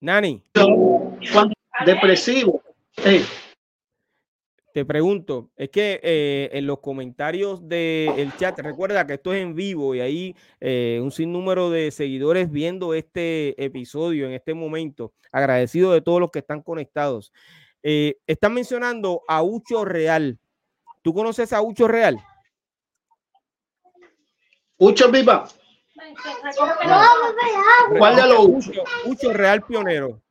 Nani. 0.00 0.44
Depresivo. 1.84 2.62
Te 4.78 4.84
pregunto, 4.84 5.50
es 5.56 5.70
que 5.70 5.98
eh, 6.02 6.50
en 6.52 6.66
los 6.66 6.78
comentarios 6.80 7.66
del 7.68 8.32
chat, 8.36 8.58
recuerda 8.60 9.06
que 9.06 9.14
esto 9.14 9.32
es 9.32 9.42
en 9.42 9.54
vivo 9.54 9.94
y 9.94 10.00
hay 10.00 10.36
eh, 10.60 11.00
un 11.02 11.10
sinnúmero 11.10 11.70
de 11.70 11.90
seguidores 11.90 12.50
viendo 12.50 12.94
este 12.94 13.60
episodio 13.62 14.26
en 14.26 14.34
este 14.34 14.54
momento. 14.54 15.12
Agradecido 15.32 15.92
de 15.92 16.00
todos 16.00 16.20
los 16.20 16.30
que 16.30 16.40
están 16.40 16.62
conectados. 16.62 17.32
Eh, 17.82 18.18
están 18.26 18.54
mencionando 18.54 19.22
a 19.26 19.42
Ucho 19.42 19.84
Real. 19.84 20.38
¿Tú 21.02 21.14
conoces 21.14 21.52
a 21.52 21.62
Ucho 21.62 21.88
Real? 21.88 22.22
Ucho 24.76 25.10
Viva. 25.10 25.48
¿Cuál 27.98 28.16
de 28.16 28.28
los 28.28 28.46
Ucho? 29.06 29.32
Real 29.32 29.62
Pionero. 29.62 30.22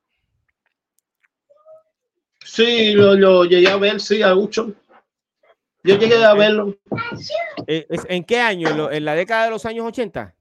Sí, 2.48 2.94
lo, 2.94 3.44
llegué 3.44 3.68
a 3.68 3.76
ver, 3.76 4.00
sí, 4.00 4.22
a 4.22 4.34
Ucho. 4.34 4.74
Yo 5.84 5.98
llegué 5.98 6.24
a 6.24 6.34
verlo. 6.34 6.76
Eh, 7.68 7.86
¿En 8.08 8.24
qué 8.24 8.40
año? 8.40 8.90
¿En 8.90 9.06
la 9.06 9.16
década 9.16 9.46
de 9.46 9.52
los 9.52 9.66
años 9.66 9.86
80? 9.86 10.34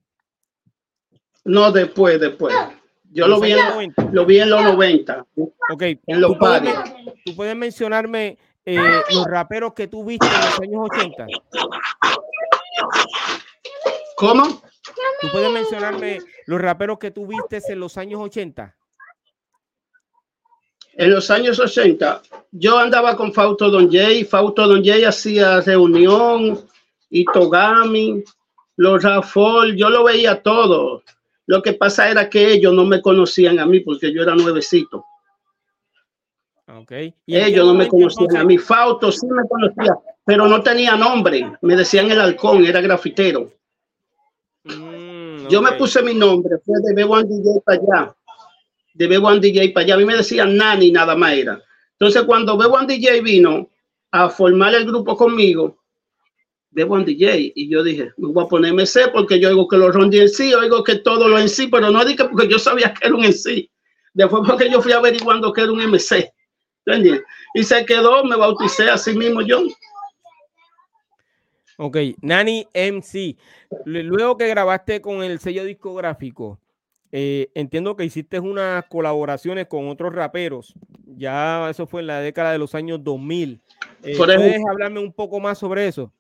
No, 1.45 1.73
después, 1.73 2.21
después. 2.21 2.55
Yo 3.11 3.27
lo 3.27 3.41
vi, 3.41 3.53
en, 3.53 3.95
lo 4.13 4.25
vi 4.25 4.39
en 4.39 4.51
los 4.51 4.63
90. 4.63 5.27
Ok. 5.71 5.83
En 6.07 6.21
los 6.21 6.33
¿Tú, 6.33 6.39
puedes, 6.39 6.75
¿Tú 7.25 7.37
puedes 7.37 7.57
mencionarme 7.57 8.39
eh, 8.65 8.79
los 9.13 9.25
raperos 9.27 9.75
que 9.75 9.89
tú 9.89 10.05
viste 10.05 10.27
en 10.27 10.41
los 10.41 10.61
años 10.61 10.89
80? 10.93 11.27
¿Cómo? 14.17 14.63
¿Tú 15.21 15.29
puedes 15.33 15.51
mencionarme 15.51 16.21
los 16.47 16.61
raperos 16.61 16.99
que 16.99 17.11
tú 17.11 17.27
viste 17.27 17.61
en 17.69 17.81
los 17.81 17.99
años 17.99 18.21
80? 18.21 18.76
En 20.99 21.11
los 21.11 21.31
años 21.31 21.59
80, 21.59 22.23
yo 22.53 22.79
andaba 22.79 23.17
con 23.17 23.33
Fausto 23.33 23.71
Don 23.71 23.91
Jay. 23.91 24.25
Fausto 24.25 24.67
Don 24.67 24.83
Jay 24.83 25.05
hacía 25.05 25.61
reunión, 25.61 26.59
y 27.11 27.25
Togami, 27.25 28.23
los 28.77 29.03
Rafol, 29.03 29.77
yo 29.77 29.91
lo 29.91 30.05
veía 30.05 30.43
todo. 30.43 31.03
Lo 31.47 31.63
que 31.63 31.75
pasa 31.75 32.11
era 32.11 32.29
que 32.29 32.53
ellos 32.53 32.75
no 32.75 32.85
me 32.85 33.01
conocían 33.01 33.59
a 33.59 33.67
mí 33.67 33.81
porque 33.81 34.13
yo 34.13 34.23
era 34.23 34.35
nuevecito. 34.35 35.05
Okay. 36.67 37.15
Ellos 37.27 37.67
no 37.67 37.75
me 37.75 37.89
conocían 37.89 38.37
a 38.37 38.45
mí. 38.45 38.59
Fausto 38.59 39.13
sí 39.13 39.27
me 39.27 39.47
conocía, 39.49 39.97
pero 40.25 40.49
no 40.49 40.61
tenía 40.63 40.97
nombre. 40.97 41.53
Me 41.63 41.77
decían 41.77 42.11
el 42.11 42.21
halcón, 42.21 42.65
era 42.65 42.81
grafitero. 42.81 43.53
Mm, 44.65 45.47
yo 45.49 45.63
me 45.63 45.73
puse 45.73 46.03
mi 46.03 46.13
nombre, 46.13 46.59
fue 46.65 46.81
de 46.83 46.93
Bebo 46.93 47.17
para 47.65 47.81
allá. 47.81 48.17
De 48.97 49.07
Bebo 49.07 49.35
DJ 49.39 49.71
para 49.71 49.85
allá. 49.85 49.95
A 49.95 49.99
mí 49.99 50.05
me 50.05 50.17
decían 50.17 50.57
Nani, 50.57 50.91
nada 50.91 51.15
más 51.15 51.35
era. 51.35 51.63
Entonces, 51.93 52.23
cuando 52.23 52.57
Bebo 52.57 52.79
DJ 52.81 53.21
vino 53.21 53.69
a 54.11 54.31
formar 54.31 54.75
el 54.75 54.87
grupo 54.87 55.17
conmigo, 55.17 55.79
Bebo 56.71 56.99
DJ, 57.01 57.53
y 57.55 57.69
yo 57.69 57.83
dije, 57.83 58.11
me 58.17 58.33
voy 58.33 58.45
a 58.45 58.49
ponerme 58.49 58.87
C 58.87 59.09
porque 59.09 59.39
yo 59.39 59.51
digo 59.51 59.69
que 59.69 59.77
lo 59.77 59.93
rondí 59.93 60.21
en 60.21 60.29
sí, 60.29 60.53
oigo 60.55 60.83
que 60.83 60.97
todo 60.97 61.29
lo 61.29 61.39
en 61.39 61.49
sí, 61.49 61.69
pero 61.69 61.91
no 61.91 62.05
dije 62.05 62.25
porque 62.25 62.49
yo 62.49 62.59
sabía 62.59 62.95
que 62.95 63.07
era 63.07 63.17
un 63.17 63.25
en 63.25 63.33
sí. 63.33 63.71
Después 64.15 64.43
porque 64.47 64.71
yo 64.71 64.81
fui 64.81 64.93
averiguando 64.93 65.53
que 65.53 65.63
era 65.63 65.73
un 65.73 65.81
MC. 65.81 66.33
Y 67.55 67.65
se 67.65 67.85
quedó, 67.85 68.25
me 68.25 68.37
bauticé 68.37 68.89
a 68.89 68.97
sí 68.97 69.13
mismo 69.15 69.43
yo. 69.43 69.63
Ok, 71.79 71.99
Nani 72.23 72.67
MC. 72.73 73.37
Luego 73.85 74.39
que 74.39 74.49
grabaste 74.49 75.01
con 75.03 75.23
el 75.23 75.39
sello 75.39 75.65
discográfico, 75.65 76.59
eh, 77.19 77.51
entiendo 77.55 77.97
que 77.97 78.05
hiciste 78.05 78.39
unas 78.39 78.85
colaboraciones 78.89 79.69
con 79.69 79.89
otros 79.89 80.15
raperos. 80.15 80.75
Ya 81.07 81.71
eso 81.71 81.87
fue 81.87 82.03
en 82.03 82.09
la 82.09 82.21
década 82.21 82.53
de 82.53 82.59
los 82.59 82.75
años 82.75 83.03
2000. 83.03 83.63
Eh, 84.03 84.19
¿Puedes 84.19 84.63
hablarme 84.69 85.01
un 85.01 85.15
poco 85.15 85.41
más 85.41 85.57
sobre 85.57 85.89
eso? 85.89 86.13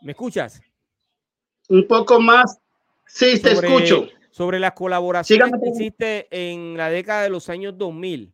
¿Me 0.00 0.12
escuchas? 0.12 0.62
Un 1.68 1.86
poco 1.86 2.18
más. 2.18 2.58
Sí, 3.04 3.38
te 3.42 3.52
escucho 3.52 4.08
sobre 4.30 4.58
las 4.60 4.72
colaboraciones 4.72 5.52
que 5.62 5.68
hiciste 5.68 6.26
en 6.30 6.78
la 6.78 6.88
década 6.88 7.24
de 7.24 7.28
los 7.28 7.50
años 7.50 7.76
2000. 7.76 8.32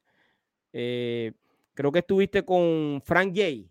Eh, 0.72 1.32
creo 1.74 1.90
que 1.90 1.98
estuviste 1.98 2.44
con 2.44 3.02
Frank 3.04 3.32
Jay. 3.34 3.68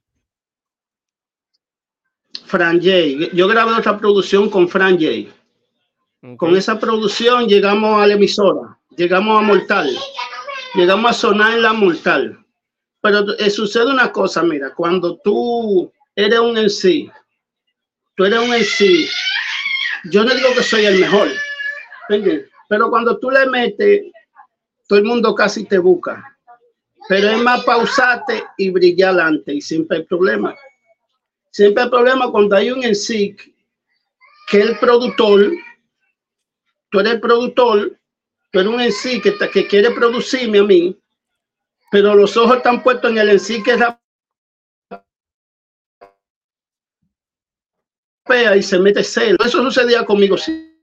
Frank 2.45 2.81
Jay. 2.83 3.29
Yo 3.33 3.47
grabé 3.47 3.73
otra 3.73 3.97
producción 3.97 4.49
con 4.49 4.67
Frank 4.67 4.99
Jay. 4.99 5.31
Con 6.37 6.55
esa 6.55 6.79
producción 6.79 7.47
llegamos 7.47 8.01
a 8.01 8.07
la 8.07 8.15
emisora, 8.15 8.79
llegamos 8.97 9.37
a 9.37 9.45
Mortal, 9.45 9.95
llegamos 10.73 11.11
a 11.11 11.13
sonar 11.13 11.53
en 11.53 11.61
la 11.61 11.73
Mortal. 11.73 12.43
Pero 13.01 13.37
eh, 13.37 13.51
sucede 13.51 13.91
una 13.91 14.11
cosa, 14.11 14.41
mira, 14.41 14.73
cuando 14.73 15.17
tú 15.17 15.91
eres 16.15 16.39
un 16.39 16.57
en 16.57 16.71
sí, 16.71 17.11
tú 18.15 18.25
eres 18.25 18.39
un 18.39 18.55
en 18.55 18.63
sí, 18.63 19.07
yo 20.05 20.23
no 20.23 20.33
digo 20.33 20.49
que 20.55 20.63
soy 20.63 20.85
el 20.85 20.99
mejor, 20.99 21.27
pero 22.67 22.89
cuando 22.89 23.19
tú 23.19 23.29
le 23.29 23.45
metes, 23.45 24.05
todo 24.87 24.97
el 24.97 25.05
mundo 25.05 25.35
casi 25.35 25.65
te 25.65 25.77
busca. 25.77 26.35
Pero 27.07 27.29
es 27.29 27.37
más 27.37 27.63
pausate 27.63 28.43
y 28.57 28.71
brillar 28.71 29.11
adelante 29.11 29.53
y 29.53 29.61
siempre 29.61 29.97
hay 29.97 30.03
problema. 30.05 30.55
Siempre 31.55 31.83
hay 31.83 31.89
problema 31.89 32.29
cuando 32.31 32.53
hay 32.53 32.69
un 32.69 32.83
sí 32.93 33.33
que 34.49 34.59
el 34.59 34.77
productor, 34.77 35.53
tú 36.89 36.99
eres 36.99 37.13
el 37.13 37.21
productor, 37.21 37.97
tú 38.51 38.59
eres 38.59 38.73
un 38.73 38.81
en 38.81 38.91
sí 38.91 39.21
que, 39.21 39.33
que 39.53 39.65
quiere 39.65 39.91
producirme 39.91 40.59
a 40.59 40.63
mí, 40.63 40.99
pero 41.91 42.13
los 42.13 42.35
ojos 42.35 42.57
están 42.57 42.83
puestos 42.83 43.09
en 43.09 43.19
el 43.19 43.29
en 43.29 43.39
sí 43.39 43.63
que 43.63 43.71
es 43.71 43.79
y 48.57 48.61
se 48.61 48.77
mete 48.77 49.01
celo. 49.01 49.37
Eso 49.45 49.63
sucedía 49.63 50.05
conmigo 50.05 50.37
sí. 50.37 50.77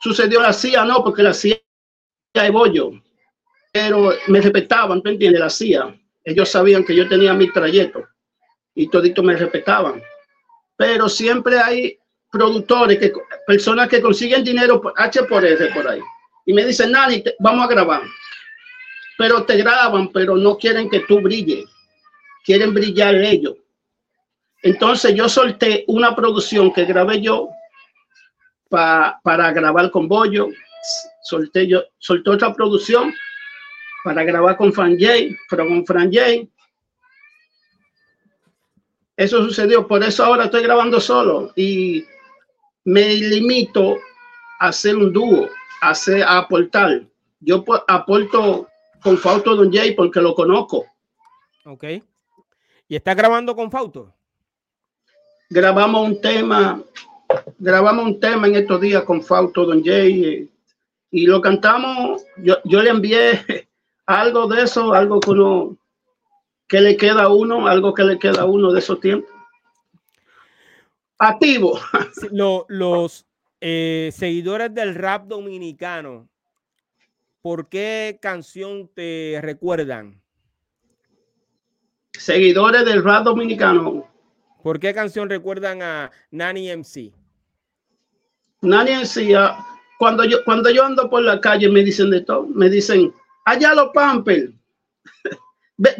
Sucedió 0.00 0.42
la 0.42 0.52
CIA, 0.52 0.84
no, 0.84 1.04
porque 1.04 1.22
la 1.22 1.32
CIA 1.32 1.60
es 2.34 2.50
bollo, 2.50 3.00
pero 3.72 4.10
me 4.26 4.40
respetaban, 4.40 5.00
¿tú 5.00 5.10
entiendes? 5.10 5.40
La 5.40 5.50
CIA. 5.50 6.07
Ellos 6.28 6.50
sabían 6.50 6.84
que 6.84 6.94
yo 6.94 7.08
tenía 7.08 7.32
mi 7.32 7.50
trayecto 7.50 8.06
y 8.74 8.86
todito 8.90 9.22
me 9.22 9.34
respetaban. 9.34 10.02
Pero 10.76 11.08
siempre 11.08 11.58
hay 11.58 11.98
productores, 12.30 12.98
que, 12.98 13.10
personas 13.46 13.88
que 13.88 14.02
consiguen 14.02 14.44
dinero 14.44 14.78
por 14.78 14.92
H 14.94 15.22
por 15.22 15.42
R 15.42 15.70
por 15.72 15.88
ahí. 15.88 16.02
Y 16.44 16.52
me 16.52 16.66
dicen, 16.66 16.92
Nani, 16.92 17.24
vamos 17.38 17.64
a 17.64 17.68
grabar. 17.68 18.02
Pero 19.16 19.44
te 19.44 19.56
graban, 19.56 20.08
pero 20.08 20.36
no 20.36 20.58
quieren 20.58 20.90
que 20.90 21.00
tú 21.00 21.18
brilles. 21.22 21.64
Quieren 22.44 22.74
brillar 22.74 23.14
ellos. 23.14 23.54
Entonces 24.62 25.14
yo 25.14 25.30
solté 25.30 25.84
una 25.86 26.14
producción 26.14 26.74
que 26.74 26.84
grabé 26.84 27.22
yo 27.22 27.48
para 28.68 29.50
grabar 29.52 29.90
con 29.90 30.06
Bollo. 30.08 30.48
Solté 31.22 31.66
yo, 31.66 31.84
solté 31.98 32.28
otra 32.28 32.52
producción 32.52 33.14
para 34.04 34.24
grabar 34.24 34.56
con 34.56 34.72
Fran 34.72 34.98
J, 34.98 35.36
pero 35.48 35.66
con 35.66 35.84
Fran 35.84 36.12
J. 36.12 36.46
Eso 39.16 39.44
sucedió, 39.44 39.86
por 39.86 40.02
eso 40.02 40.24
ahora 40.24 40.44
estoy 40.44 40.62
grabando 40.62 41.00
solo 41.00 41.52
y 41.56 42.04
me 42.84 43.14
limito 43.14 43.98
a 44.60 44.68
hacer 44.68 44.96
un 44.96 45.12
dúo, 45.12 45.48
a, 45.80 45.90
hacer, 45.90 46.22
a 46.22 46.38
aportar. 46.38 47.02
Yo 47.40 47.64
aporto 47.88 48.68
con 49.02 49.18
Fausto 49.18 49.56
Don 49.56 49.72
Jay 49.72 49.94
porque 49.94 50.20
lo 50.20 50.34
conozco. 50.34 50.86
Ok. 51.64 51.84
¿Y 52.88 52.96
está 52.96 53.14
grabando 53.14 53.54
con 53.54 53.70
Fausto? 53.70 54.14
Grabamos 55.50 56.06
un 56.06 56.20
tema 56.20 56.82
grabamos 57.58 58.06
un 58.06 58.20
tema 58.20 58.46
en 58.46 58.56
estos 58.56 58.80
días 58.80 59.02
con 59.02 59.22
Fausto 59.22 59.66
Don 59.66 59.84
Jay 59.84 60.24
eh, 60.24 60.48
y 61.10 61.26
lo 61.26 61.40
cantamos. 61.40 62.22
Yo, 62.36 62.56
yo 62.64 62.82
le 62.82 62.90
envié 62.90 63.67
algo 64.08 64.46
de 64.48 64.62
eso, 64.62 64.94
algo 64.94 65.20
que, 65.20 65.30
uno, 65.30 65.76
que 66.66 66.80
le 66.80 66.96
queda 66.96 67.24
a 67.24 67.28
uno, 67.28 67.66
algo 67.66 67.92
que 67.92 68.04
le 68.04 68.18
queda 68.18 68.42
a 68.42 68.46
uno 68.46 68.72
de 68.72 68.78
esos 68.78 68.98
tiempos. 69.00 69.30
Activo. 71.18 71.78
los 72.68 73.26
eh, 73.60 74.10
seguidores 74.14 74.72
del 74.72 74.94
rap 74.94 75.26
dominicano, 75.26 76.26
¿por 77.42 77.68
qué 77.68 78.18
canción 78.20 78.88
te 78.94 79.40
recuerdan? 79.42 80.22
Seguidores 82.12 82.86
del 82.86 83.04
rap 83.04 83.24
dominicano. 83.24 84.08
¿Por 84.62 84.80
qué 84.80 84.94
canción 84.94 85.28
recuerdan 85.28 85.82
a 85.82 86.10
Nani 86.30 86.74
MC? 86.74 87.12
Nani 88.62 88.92
MC, 88.92 89.36
ah, 89.36 89.66
cuando 89.98 90.24
yo, 90.24 90.38
cuando 90.46 90.70
yo 90.70 90.82
ando 90.82 91.10
por 91.10 91.22
la 91.22 91.38
calle 91.42 91.68
me 91.68 91.82
dicen 91.84 92.10
de 92.10 92.22
todo, 92.22 92.46
me 92.46 92.70
dicen, 92.70 93.12
allá 93.50 93.74
los 93.74 93.90
Pampers. 93.92 94.50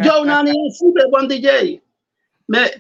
yo, 0.05 0.25
Nani 0.25 0.53
de 0.53 1.03
Juan 1.11 1.29
DJ. 1.29 1.83
Me, 2.49 2.71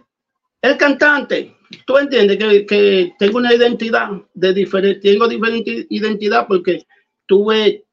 el 0.62 0.76
cantante, 0.76 1.56
tú 1.86 1.98
entiendes 1.98 2.38
que, 2.38 2.66
que, 2.66 3.12
tengo 3.18 3.38
una 3.38 3.54
identidad 3.54 4.10
de 4.34 4.54
diferente, 4.54 5.00
tengo 5.00 5.28
diferente 5.28 5.86
identidad 5.90 6.46
porque 6.48 6.86
tuve 7.26 7.84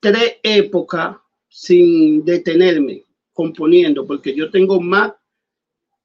tres 0.00 0.36
épocas 0.42 1.16
sin 1.48 2.24
detenerme 2.24 3.04
componiendo, 3.32 4.06
porque 4.06 4.34
yo 4.34 4.50
tengo 4.50 4.80
más 4.80 5.12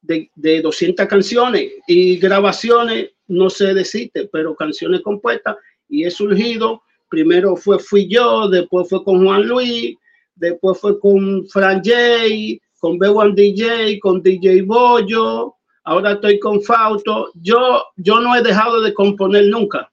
de, 0.01 0.29
de 0.35 0.61
200 0.61 1.07
canciones 1.07 1.71
y 1.87 2.17
grabaciones, 2.17 3.11
no 3.27 3.49
sé 3.49 3.73
decirte, 3.73 4.29
pero 4.31 4.55
canciones 4.55 5.01
compuestas 5.01 5.57
y 5.89 6.05
he 6.05 6.11
surgido. 6.11 6.83
Primero 7.09 7.55
fue 7.55 7.79
Fui 7.79 8.07
Yo, 8.07 8.49
después 8.49 8.87
fue 8.89 9.03
con 9.03 9.25
Juan 9.25 9.47
Luis, 9.47 9.97
después 10.37 10.79
fue 10.79 10.99
con 10.99 11.47
Fran 11.47 11.81
J, 11.83 12.59
con 12.79 12.97
B1 12.97 13.33
DJ, 13.35 13.99
con 13.99 14.21
DJ 14.21 14.61
Bollo, 14.63 15.55
ahora 15.83 16.13
estoy 16.13 16.39
con 16.39 16.61
Fausto. 16.61 17.31
Yo, 17.35 17.83
yo 17.95 18.19
no 18.19 18.35
he 18.35 18.41
dejado 18.41 18.81
de 18.81 18.93
componer 18.93 19.45
nunca. 19.47 19.91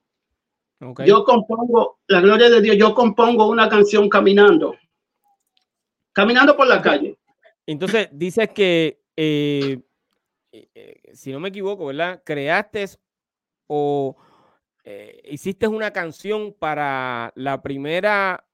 Yo 1.07 1.25
compongo, 1.25 2.01
la 2.09 2.21
gloria 2.21 2.51
de 2.51 2.61
Dios, 2.61 2.77
yo 2.77 2.95
compongo 2.95 3.49
una 3.49 3.69
canción 3.71 4.09
caminando, 4.09 4.77
caminando 6.13 6.55
por 6.57 6.67
la 6.67 6.83
calle. 6.83 7.17
Entonces, 7.67 8.09
dices 8.13 8.51
que 8.51 9.01
eh, 9.17 9.81
eh, 10.53 11.01
si 11.15 11.33
no 11.33 11.41
me 11.41 11.49
equivoco, 11.49 11.87
¿verdad? 11.87 12.23
Creaste 12.25 12.85
o 13.67 14.17
eh, 14.85 15.23
hiciste 15.31 15.67
una 15.67 15.93
canción 15.93 16.55
para 16.57 17.33
la 17.35 17.63
primera 17.63 18.45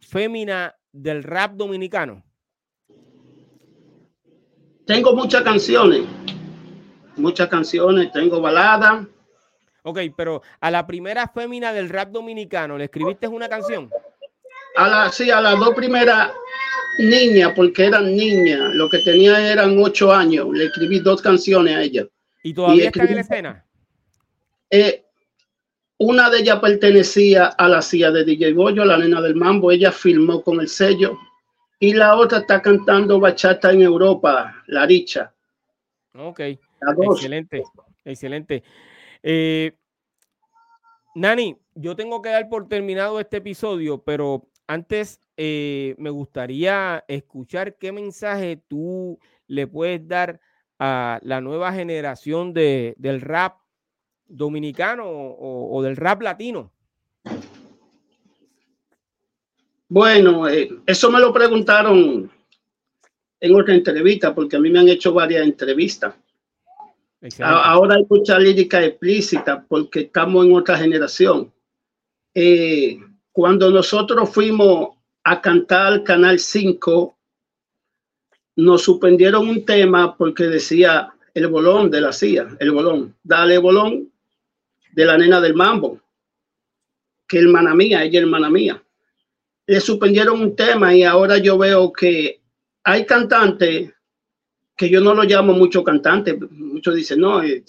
fémina 0.00 0.74
del 0.92 1.22
rap 1.22 1.52
dominicano. 1.54 2.22
Tengo 4.86 5.14
muchas 5.14 5.42
canciones, 5.42 6.02
muchas 7.16 7.48
canciones, 7.48 8.10
tengo 8.12 8.40
baladas. 8.40 9.06
Ok, 9.82 10.00
pero 10.16 10.42
a 10.60 10.70
la 10.70 10.86
primera 10.86 11.28
fémina 11.28 11.72
del 11.72 11.88
rap 11.88 12.10
dominicano, 12.10 12.76
¿le 12.76 12.84
escribiste 12.84 13.28
una 13.28 13.48
canción? 13.48 13.88
A 14.76 14.88
la, 14.88 15.12
sí, 15.12 15.30
a 15.30 15.40
las 15.40 15.58
dos 15.58 15.74
primeras 15.74 16.32
niñas, 16.98 17.52
porque 17.54 17.86
eran 17.86 18.14
niñas, 18.14 18.74
lo 18.74 18.90
que 18.90 18.98
tenía 18.98 19.52
eran 19.52 19.78
ocho 19.78 20.12
años, 20.12 20.48
le 20.52 20.66
escribí 20.66 20.98
dos 21.00 21.22
canciones 21.22 21.76
a 21.76 21.82
ella. 21.82 22.06
¿Y 22.42 22.54
todavía 22.54 22.86
está 22.86 23.04
en 23.04 23.14
la 23.14 23.20
escena? 23.20 23.66
Eh, 24.70 25.04
una 26.00 26.30
de 26.30 26.38
ellas 26.38 26.60
pertenecía 26.60 27.46
a 27.46 27.68
la 27.68 27.82
CIA 27.82 28.10
de 28.10 28.24
DJ 28.24 28.54
Bollo, 28.54 28.86
la 28.86 28.96
nena 28.96 29.20
del 29.20 29.34
mambo, 29.34 29.70
ella 29.70 29.92
filmó 29.92 30.42
con 30.42 30.58
el 30.58 30.68
sello. 30.68 31.18
Y 31.78 31.92
la 31.92 32.16
otra 32.16 32.38
está 32.38 32.62
cantando 32.62 33.20
bachata 33.20 33.70
en 33.70 33.82
Europa, 33.82 34.54
la 34.66 34.86
richa. 34.86 35.34
Ok, 36.14 36.40
excelente, 36.40 37.62
excelente. 38.02 38.62
Eh, 39.22 39.76
Nani, 41.14 41.58
yo 41.74 41.94
tengo 41.94 42.22
que 42.22 42.30
dar 42.30 42.48
por 42.48 42.66
terminado 42.66 43.20
este 43.20 43.36
episodio, 43.36 44.02
pero 44.02 44.48
antes 44.66 45.20
eh, 45.36 45.94
me 45.98 46.08
gustaría 46.08 47.04
escuchar 47.08 47.76
qué 47.76 47.92
mensaje 47.92 48.62
tú 48.68 49.18
le 49.46 49.66
puedes 49.66 50.08
dar 50.08 50.40
a 50.78 51.20
la 51.22 51.42
nueva 51.42 51.74
generación 51.74 52.54
de, 52.54 52.94
del 52.96 53.20
rap 53.20 53.58
dominicano 54.30 55.04
o, 55.06 55.82
del 55.82 55.96
rap 55.96 56.22
latino. 56.22 56.72
Bueno, 59.88 60.48
eh, 60.48 60.70
eso 60.86 61.10
me 61.10 61.18
lo 61.18 61.32
preguntaron 61.32 62.30
en 63.40 63.54
otra 63.54 63.74
entrevista, 63.74 64.34
porque 64.34 64.56
a 64.56 64.60
mí 64.60 64.70
me 64.70 64.78
han 64.78 64.88
hecho 64.88 65.12
varias 65.12 65.42
entrevistas. 65.44 66.14
Ahora 67.40 67.96
hay 67.96 68.06
mucha 68.08 68.38
lírica 68.38 68.82
explícita 68.82 69.64
porque 69.68 70.00
estamos 70.00 70.46
en 70.46 70.54
otra 70.54 70.78
generación. 70.78 71.52
Eh, 72.34 72.98
cuando 73.32 73.70
nosotros 73.70 74.30
fuimos 74.30 74.96
a 75.24 75.40
cantar 75.40 76.02
Canal 76.04 76.38
5, 76.38 77.16
nos 78.56 78.82
suspendieron 78.82 79.48
un 79.48 79.64
tema 79.64 80.16
porque 80.16 80.44
decía 80.44 81.12
el 81.34 81.48
bolón 81.48 81.90
de 81.90 82.00
la 82.00 82.12
CIA, 82.12 82.56
el 82.58 82.70
bolón, 82.70 83.16
dale 83.22 83.58
bolón 83.58 84.09
de 84.92 85.04
la 85.04 85.16
nena 85.18 85.40
del 85.40 85.54
mambo, 85.54 86.00
que 87.26 87.38
hermana 87.38 87.74
mía, 87.74 88.04
ella 88.04 88.20
hermana 88.20 88.50
mía. 88.50 88.82
Le 89.66 89.80
suspendieron 89.80 90.40
un 90.40 90.56
tema 90.56 90.94
y 90.94 91.04
ahora 91.04 91.38
yo 91.38 91.56
veo 91.56 91.92
que 91.92 92.40
hay 92.82 93.06
cantantes 93.06 93.92
que 94.76 94.88
yo 94.88 95.00
no 95.00 95.14
lo 95.14 95.24
llamo 95.24 95.52
mucho 95.52 95.84
cantante, 95.84 96.34
muchos 96.34 96.94
dicen, 96.94 97.20
no, 97.20 97.42
eh, 97.42 97.62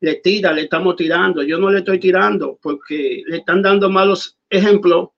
le 0.00 0.14
tira, 0.16 0.52
le 0.52 0.62
estamos 0.62 0.96
tirando. 0.96 1.42
Yo 1.42 1.58
no 1.58 1.70
le 1.70 1.80
estoy 1.80 1.98
tirando 1.98 2.58
porque 2.62 3.22
le 3.26 3.38
están 3.38 3.62
dando 3.62 3.90
malos 3.90 4.38
ejemplos 4.48 5.10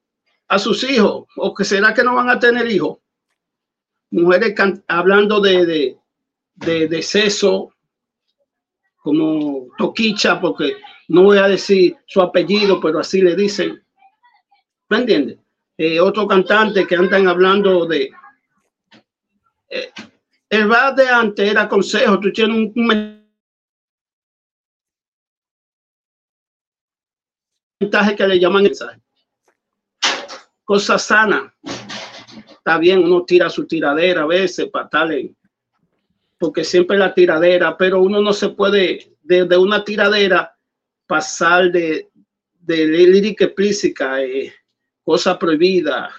a 0.49 0.59
sus 0.59 0.83
hijos. 0.85 1.27
¿O 1.37 1.55
que 1.55 1.65
será 1.65 1.95
que 1.95 2.03
no 2.03 2.15
van 2.15 2.31
a 2.31 2.39
tener 2.39 2.67
hijos? 2.71 2.99
Mujeres 4.11 4.55
hablando 4.89 5.41
de, 5.41 5.67
de, 5.67 6.89
de, 6.89 7.69
como 8.97 9.69
Toquicha, 9.79 10.41
porque 10.41 10.77
no 11.09 11.23
voy 11.23 11.39
a 11.39 11.49
decir 11.49 11.97
su 12.07 12.21
apellido, 12.21 12.81
pero 12.81 13.01
así 13.01 13.21
le 13.21 13.35
dicen. 13.35 13.83
¿Me 14.89 14.99
entiendes? 14.99 15.39
Eh, 15.77 15.99
otro 16.01 16.27
cantante 16.27 16.87
que 16.87 16.97
andan 16.97 17.29
hablando 17.29 17.87
de... 17.87 18.11
Eh, 19.69 19.93
el 20.51 20.69
rap 20.69 20.97
de 20.97 21.09
antes 21.09 21.51
era 21.51 21.69
consejo, 21.69 22.21
tú 22.21 22.31
tienes 22.31 22.71
un, 22.75 23.23
mensaje 27.81 28.15
que 28.15 28.29
le 28.29 28.39
llaman 28.39 28.65
mensaje. 28.65 29.01
Cosa 30.63 30.99
sana. 30.99 31.55
Está 32.49 32.79
bien, 32.79 33.03
uno 33.03 33.25
tira 33.25 33.49
su 33.49 33.67
tiradera 33.67 34.23
a 34.23 34.27
veces 34.27 34.69
para 34.69 34.89
tal, 34.89 35.35
porque 36.39 36.65
siempre 36.65 36.99
la 36.99 37.15
tiradera, 37.15 37.77
pero 37.77 38.01
uno 38.01 38.21
no 38.21 38.33
se 38.33 38.51
puede, 38.51 39.17
de 39.23 39.57
una 39.57 39.83
tiradera, 39.83 40.52
pasar 41.13 41.71
de, 41.71 42.09
de 42.59 42.87
lírica 42.87 43.45
explícita, 43.45 44.23
eh, 44.23 44.51
cosa 45.05 45.39
prohibida. 45.39 46.11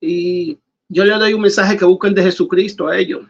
Y 0.00 0.58
yo 0.88 1.04
le 1.04 1.12
doy 1.18 1.34
un 1.34 1.42
mensaje 1.42 1.76
que 1.76 1.84
busquen 1.84 2.14
de 2.14 2.22
Jesucristo 2.22 2.88
a 2.88 2.96
ellos, 2.96 3.26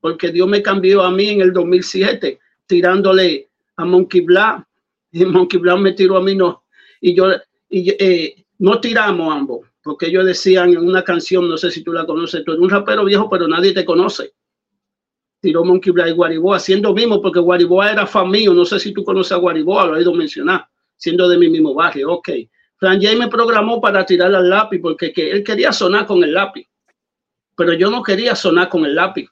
porque 0.00 0.30
Dios 0.30 0.46
me 0.46 0.62
cambió 0.62 1.02
a 1.02 1.10
mí 1.10 1.30
en 1.30 1.40
el 1.40 1.52
2007, 1.52 2.38
tirándole 2.68 3.48
a 3.76 3.84
Monkey 3.84 4.20
Black, 4.20 4.64
y 5.10 5.24
Monkey 5.24 5.58
Black 5.58 5.80
me 5.80 5.92
tiró 5.92 6.18
a 6.18 6.22
mí, 6.22 6.36
no, 6.36 6.62
y 7.00 7.12
yo, 7.12 7.26
y, 7.68 7.90
eh, 7.98 8.44
no 8.58 8.80
tiramos 8.80 9.34
ambos, 9.34 9.66
porque 9.82 10.06
ellos 10.06 10.26
decían 10.26 10.70
en 10.70 10.78
una 10.78 11.02
canción, 11.02 11.48
no 11.48 11.56
sé 11.56 11.72
si 11.72 11.82
tú 11.82 11.92
la 11.92 12.06
conoces, 12.06 12.44
tú 12.44 12.52
eres 12.52 12.62
un 12.62 12.70
rapero 12.70 13.04
viejo, 13.04 13.28
pero 13.28 13.48
nadie 13.48 13.74
te 13.74 13.84
conoce 13.84 14.35
tiró 15.46 15.64
Monkey 15.64 15.92
Black 15.92 16.08
y 16.08 16.10
Guariboa, 16.10 16.58
siendo 16.58 16.92
mismo, 16.92 17.22
porque 17.22 17.38
Guariboa 17.38 17.92
era 17.92 18.04
fan 18.04 18.28
mío, 18.28 18.52
no 18.52 18.64
sé 18.64 18.80
si 18.80 18.92
tú 18.92 19.04
conoces 19.04 19.30
a 19.30 19.36
Guariboa, 19.36 19.86
lo 19.86 19.96
he 19.96 20.04
a 20.04 20.10
mencionar, 20.10 20.66
siendo 20.96 21.28
de 21.28 21.38
mi 21.38 21.48
mismo 21.48 21.72
barrio, 21.72 22.14
ok. 22.14 22.30
Fran 22.78 23.00
Jay 23.00 23.14
me 23.14 23.28
programó 23.28 23.80
para 23.80 24.04
tirar 24.04 24.34
al 24.34 24.50
lápiz 24.50 24.80
porque 24.80 25.12
que 25.12 25.30
él 25.30 25.44
quería 25.44 25.72
sonar 25.72 26.04
con 26.04 26.24
el 26.24 26.34
lápiz, 26.34 26.66
pero 27.56 27.74
yo 27.74 27.92
no 27.92 28.02
quería 28.02 28.34
sonar 28.34 28.68
con 28.68 28.84
el 28.84 28.96
lápiz. 28.96 29.28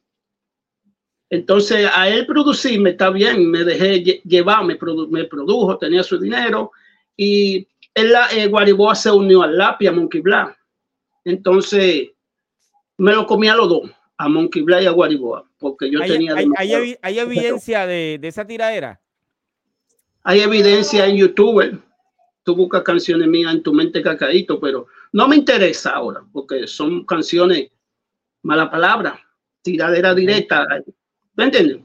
Entonces 1.30 1.90
a 1.92 2.08
él 2.08 2.26
producirme 2.26 2.90
está 2.90 3.10
bien, 3.10 3.50
me 3.50 3.64
dejé 3.64 4.22
llevar, 4.24 4.64
me, 4.64 4.76
produjo, 4.76 5.78
tenía 5.78 6.04
su 6.04 6.16
dinero 6.16 6.70
y 7.16 7.66
él, 7.92 8.14
eh, 8.36 8.46
Guariboa 8.46 8.94
se 8.94 9.10
unió 9.10 9.42
al 9.42 9.58
lápiz, 9.58 9.88
a 9.88 9.92
Monkey 9.92 10.20
Black. 10.20 10.56
Entonces 11.24 12.08
me 12.98 13.12
lo 13.12 13.26
comía 13.26 13.56
los 13.56 13.68
dos 13.68 13.90
a 14.16 14.28
Monkey 14.28 14.62
Black 14.62 14.82
y 14.82 14.86
a 14.86 14.90
Guariboa, 14.90 15.48
porque 15.58 15.90
yo 15.90 16.00
tenía... 16.00 16.34
Hay, 16.34 16.96
hay, 17.02 17.18
evidencia 17.18 17.86
de, 17.86 18.18
de, 18.20 18.28
esa 18.28 18.46
tiradera? 18.46 19.00
Hay 20.22 20.40
evidencia 20.40 21.06
en 21.06 21.16
YouTube. 21.16 21.82
Tú 22.42 22.54
buscas 22.54 22.82
canciones 22.82 23.28
mías 23.28 23.52
en 23.52 23.62
tu 23.62 23.72
mente 23.72 24.02
cacaíto, 24.02 24.60
pero 24.60 24.86
no 25.12 25.28
me 25.28 25.36
interesa 25.36 25.90
ahora, 25.92 26.22
porque 26.32 26.66
son 26.66 27.04
canciones, 27.04 27.70
mala 28.42 28.70
palabra, 28.70 29.20
tiradera 29.62 30.14
directa. 30.14 30.66
¿Me 31.34 31.44
entiendes? 31.44 31.78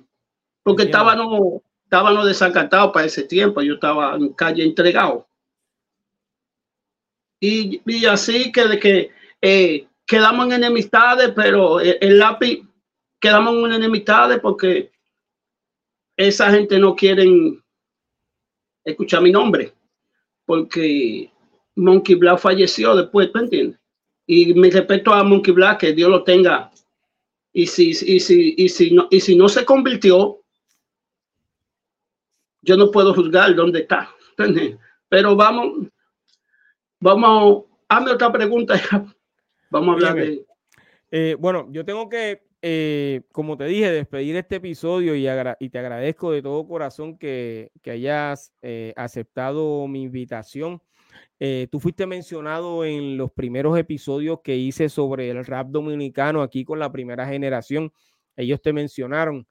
Porque 0.63 0.83
estaba 0.83 1.15
no, 1.15 1.61
estaba 1.83 2.11
no 2.11 2.25
desacatado 2.25 2.91
para 2.91 3.07
ese 3.07 3.23
tiempo, 3.23 3.61
yo 3.61 3.75
estaba 3.75 4.15
en 4.15 4.33
calle 4.33 4.63
entregado. 4.63 5.27
Y, 7.39 7.81
y 7.85 8.05
así 8.05 8.51
que 8.51 8.67
de 8.67 8.79
que 8.79 9.11
eh, 9.41 9.87
quedamos 10.09 10.47
en 10.47 10.53
enemistades, 10.53 11.31
pero 11.35 11.79
el, 11.79 12.17
lápiz 12.17 12.63
quedamos 13.19 13.53
en 13.65 13.73
enemistades 13.73 14.39
porque 14.39 14.91
esa 16.17 16.49
gente 16.49 16.79
no 16.79 16.95
quieren 16.95 17.63
escuchar 18.83 19.21
mi 19.21 19.31
nombre, 19.31 19.71
porque 20.45 21.31
Monkey 21.75 22.15
Black 22.15 22.39
falleció 22.39 22.95
después, 22.95 23.29
¿me 23.35 23.41
entiendes? 23.41 23.79
Y 24.25 24.55
me 24.55 24.71
respeto 24.71 25.13
a 25.13 25.23
Monkey 25.23 25.53
Black, 25.53 25.81
que 25.81 25.93
Dios 25.93 26.09
lo 26.09 26.23
tenga. 26.23 26.71
Y 27.53 27.67
si, 27.67 27.91
y 27.91 28.19
si, 28.19 28.55
y 28.57 28.67
si, 28.67 28.89
no, 28.89 29.07
y 29.11 29.19
si 29.19 29.35
no 29.35 29.47
se 29.47 29.63
convirtió, 29.63 30.41
yo 32.63 32.77
no 32.77 32.89
puedo 32.89 33.13
juzgar 33.13 33.53
dónde 33.53 33.81
está. 33.81 34.09
Pero 35.07 35.35
vamos, 35.35 35.87
vamos, 36.99 37.65
hazme 37.87 38.11
otra 38.11 38.31
pregunta. 38.31 38.73
Vamos 39.69 39.89
a 39.89 39.93
hablar 39.93 40.15
de... 40.15 40.45
Eh, 41.11 41.35
bueno, 41.39 41.67
yo 41.71 41.85
tengo 41.85 42.07
que, 42.07 42.43
eh, 42.61 43.21
como 43.31 43.57
te 43.57 43.65
dije, 43.65 43.91
despedir 43.91 44.35
este 44.35 44.57
episodio 44.57 45.15
y, 45.15 45.27
y 45.59 45.69
te 45.69 45.79
agradezco 45.79 46.31
de 46.31 46.41
todo 46.41 46.67
corazón 46.67 47.17
que, 47.17 47.71
que 47.81 47.91
hayas 47.91 48.53
eh, 48.61 48.93
aceptado 48.95 49.87
mi 49.87 50.03
invitación. 50.03 50.81
tú 51.71 51.79
fuiste 51.79 52.05
mencionado 52.05 52.85
en 52.85 53.17
los 53.17 53.31
primeros 53.31 53.77
episodios 53.77 54.41
que 54.43 54.55
hice 54.55 54.89
sobre 54.89 55.29
el 55.29 55.45
rap 55.45 55.67
dominicano 55.69 56.41
aquí 56.41 56.63
con 56.63 56.79
la 56.79 56.91
primera 56.91 57.27
generación. 57.27 57.91
Ellos 58.35 58.61
te 58.61 58.73
mencionaron. 58.73 59.47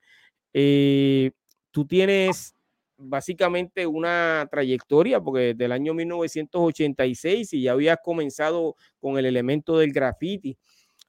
tú 0.52 1.86
tienes 1.86 2.54
básicamente 2.98 3.86
una 3.86 4.48
trayectoria, 4.50 5.20
porque 5.20 5.54
desde 5.54 5.64
el 5.64 5.72
año 5.72 5.94
1986 5.94 7.54
y 7.54 7.62
ya 7.62 7.72
habías 7.72 7.98
comenzado 8.02 8.76
con 9.00 9.16
el 9.18 9.26
elemento 9.26 9.78
del 9.78 9.92
graffiti. 9.92 10.58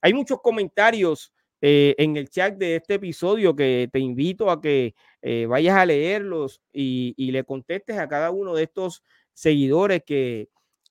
Hay 0.01 0.13
muchos 0.13 0.39
comentarios 0.41 1.33
eh, 1.61 1.95
en 1.97 2.15
el 2.15 2.29
chat 2.29 2.55
de 2.55 2.77
este 2.77 2.95
episodio 2.95 3.55
que 3.55 3.89
te 3.91 3.99
invito 3.99 4.49
a 4.49 4.61
que 4.61 4.95
eh, 5.21 5.45
vayas 5.45 5.75
a 5.75 5.85
leerlos 5.85 6.61
y, 6.71 7.31
le 7.31 7.43
contestes 7.43 7.97
a 7.97 8.07
cada 8.07 8.31
uno 8.31 8.55
de 8.55 8.63
estos 8.63 9.03
seguidores 9.33 10.03
que 10.05 10.49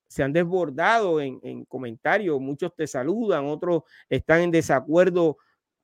se 0.08 0.22
han 0.22 0.32
desbordado 0.32 1.20
en, 1.20 1.64
comentarios. 1.66 2.40
Muchos 2.40 2.74
te 2.74 2.86
saludan, 2.86 3.46
otros 3.46 3.82
están 4.10 4.42
en 4.42 4.50
desacuerdo 4.50 5.38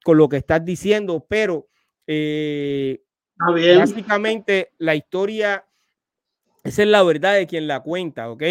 con 0.04 0.18
lo 0.18 0.28
que 0.28 0.38
estás 0.38 0.64
diciendo, 0.64 1.24
pero 1.28 1.68
eh, 2.06 3.00
básicamente 3.38 4.72
la 4.78 4.94
historia, 4.94 5.64
esa 6.62 6.82
es 6.82 6.88
la 6.88 7.02
verdad 7.02 7.34
de 7.34 7.46
quien 7.46 7.66
la 7.66 7.80
cuenta, 7.80 8.30
¿ok? 8.30 8.42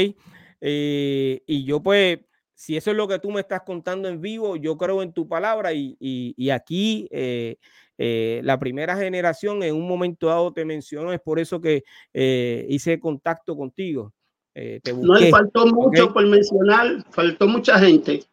y 0.65 1.65
yo 1.65 1.83
pues 1.83 2.19
si 2.63 2.77
eso 2.77 2.91
es 2.91 2.95
lo 2.95 3.09
que 3.09 3.19
tú 3.19 3.29
me 3.29 3.41
estás 3.41 3.63
contando 3.63 4.07
en 4.07 4.21
vivo, 4.21 4.55
yo 4.55 4.77
creo 4.77 5.03
en 5.03 5.11
tu 5.11 5.27
palabra 5.27 5.71
y, 5.73 6.49
aquí 6.49 7.09
eh, 7.11 7.57
eh, 7.97 8.39
la 8.43 8.57
primera 8.57 8.95
generación 8.95 9.61
en 9.63 9.75
un 9.75 9.85
momento 9.85 10.27
dado 10.27 10.53
te 10.53 10.63
mencionó, 10.63 11.11
es 11.11 11.19
por 11.19 11.39
eso 11.39 11.59
que 11.59 11.83
eh, 12.13 12.65
hice 12.69 13.01
contacto 13.01 13.57
contigo. 13.57 14.13
no, 14.55 15.19
y 15.19 15.29
faltó 15.29 15.65
mucho 15.67 16.13
por 16.13 16.25
mencionar, 16.25 17.03
faltó 17.11 17.49
mucha 17.49 17.77
gente 17.79 18.23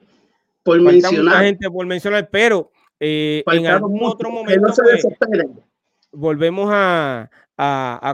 por 0.63 0.81
mencionar. 0.81 1.25
Mucha 1.25 1.41
gente 1.41 1.69
por 1.69 1.87
mencionar, 1.87 2.29
pero 2.31 2.71
en 3.01 3.67
algún 3.67 3.99
otro 4.05 4.31
momento 4.31 4.73
pues, 4.81 5.05
volvemos 6.13 6.71
a, 6.73 7.31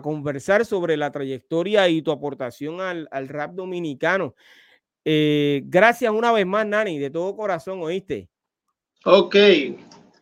conversar 0.03 0.65
sobre 0.65 0.97
la 0.97 1.13
trayectoria 1.13 1.89
y 1.89 2.03
tu 2.03 2.11
aportación 2.11 2.81
al, 2.81 3.09
al 3.13 3.29
rap 3.29 3.53
dominicano. 3.53 4.35
Eh, 5.05 5.63
gracias 5.67 6.13
una 6.13 6.33
vez 6.33 6.45
más, 6.45 6.67
Nani, 6.67 6.99
de 6.99 7.11
todo 7.11 7.37
corazón, 7.37 7.81
¿oíste? 7.81 8.29
Ok. 9.05 9.37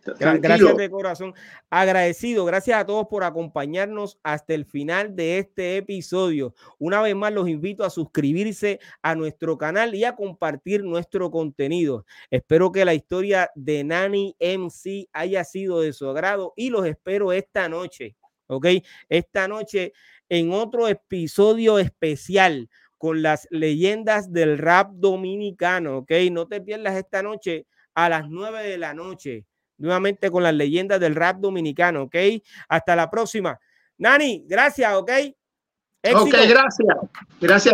Gracias 0.05 0.77
de 0.77 0.91
corazón. 0.91 1.35
Agradecido, 1.71 2.45
gracias 2.45 2.79
a 2.79 2.87
todos 2.87 3.07
por 3.09 3.25
acompañarnos 3.25 4.19
hasta 4.23 4.55
el 4.55 4.65
final 4.65 5.17
de 5.17 5.39
este 5.39 5.77
episodio. 5.77 6.55
Una 6.79 7.01
vez 7.01 7.15
más 7.15 7.33
los 7.33 7.49
invito 7.49 7.85
a 7.85 7.91
suscribirse 7.91 8.81
a 9.03 9.15
nuestro 9.15 9.57
canal 9.59 9.95
y 9.95 10.05
a 10.05 10.15
compartir 10.15 10.85
nuestro 10.85 11.31
contenido. 11.31 12.05
Espero 12.31 12.73
que 12.73 12.85
la 12.85 12.95
historia 12.95 13.51
de 13.55 13.85
Nani 13.85 14.37
MC 14.41 15.09
haya 15.13 15.45
sido 15.45 15.81
de 15.81 15.93
su 15.93 16.09
agrado 16.09 16.53
y 16.57 16.71
los 16.71 16.87
espero 16.87 17.33
esta 17.33 17.69
noche, 17.69 18.17
¿ok? 18.47 18.67
Esta 19.09 19.49
noche 19.49 19.93
en 20.29 20.53
otro 20.53 20.89
episodio 20.89 21.79
especial 21.79 22.69
con 22.99 23.23
las 23.23 23.47
leyendas 23.51 24.33
del 24.33 24.59
rap 24.59 24.93
dominicano, 24.95 25.99
¿ok? 25.99 26.13
No 26.31 26.47
te 26.47 26.61
pierdas 26.61 26.97
esta 26.97 27.23
noche 27.23 27.67
a 27.95 28.09
las 28.09 28.29
9 28.29 28.63
de 28.63 28.79
la 28.79 28.95
noche, 28.95 29.45
nuevamente 29.79 30.31
con 30.31 30.43
las 30.43 30.55
leyendas 30.55 31.01
del 31.01 31.15
rap 31.15 31.39
dominicano, 31.39 32.05
¿ok? 32.05 32.17
Hasta 32.69 32.97
la 32.97 33.11
próxima. 33.11 33.59
Nani, 33.99 34.45
gracias, 34.47 34.95
¿ok? 34.95 35.11
Ok, 36.15 36.35
gracias. 36.49 36.97
Gracias. 37.41 37.73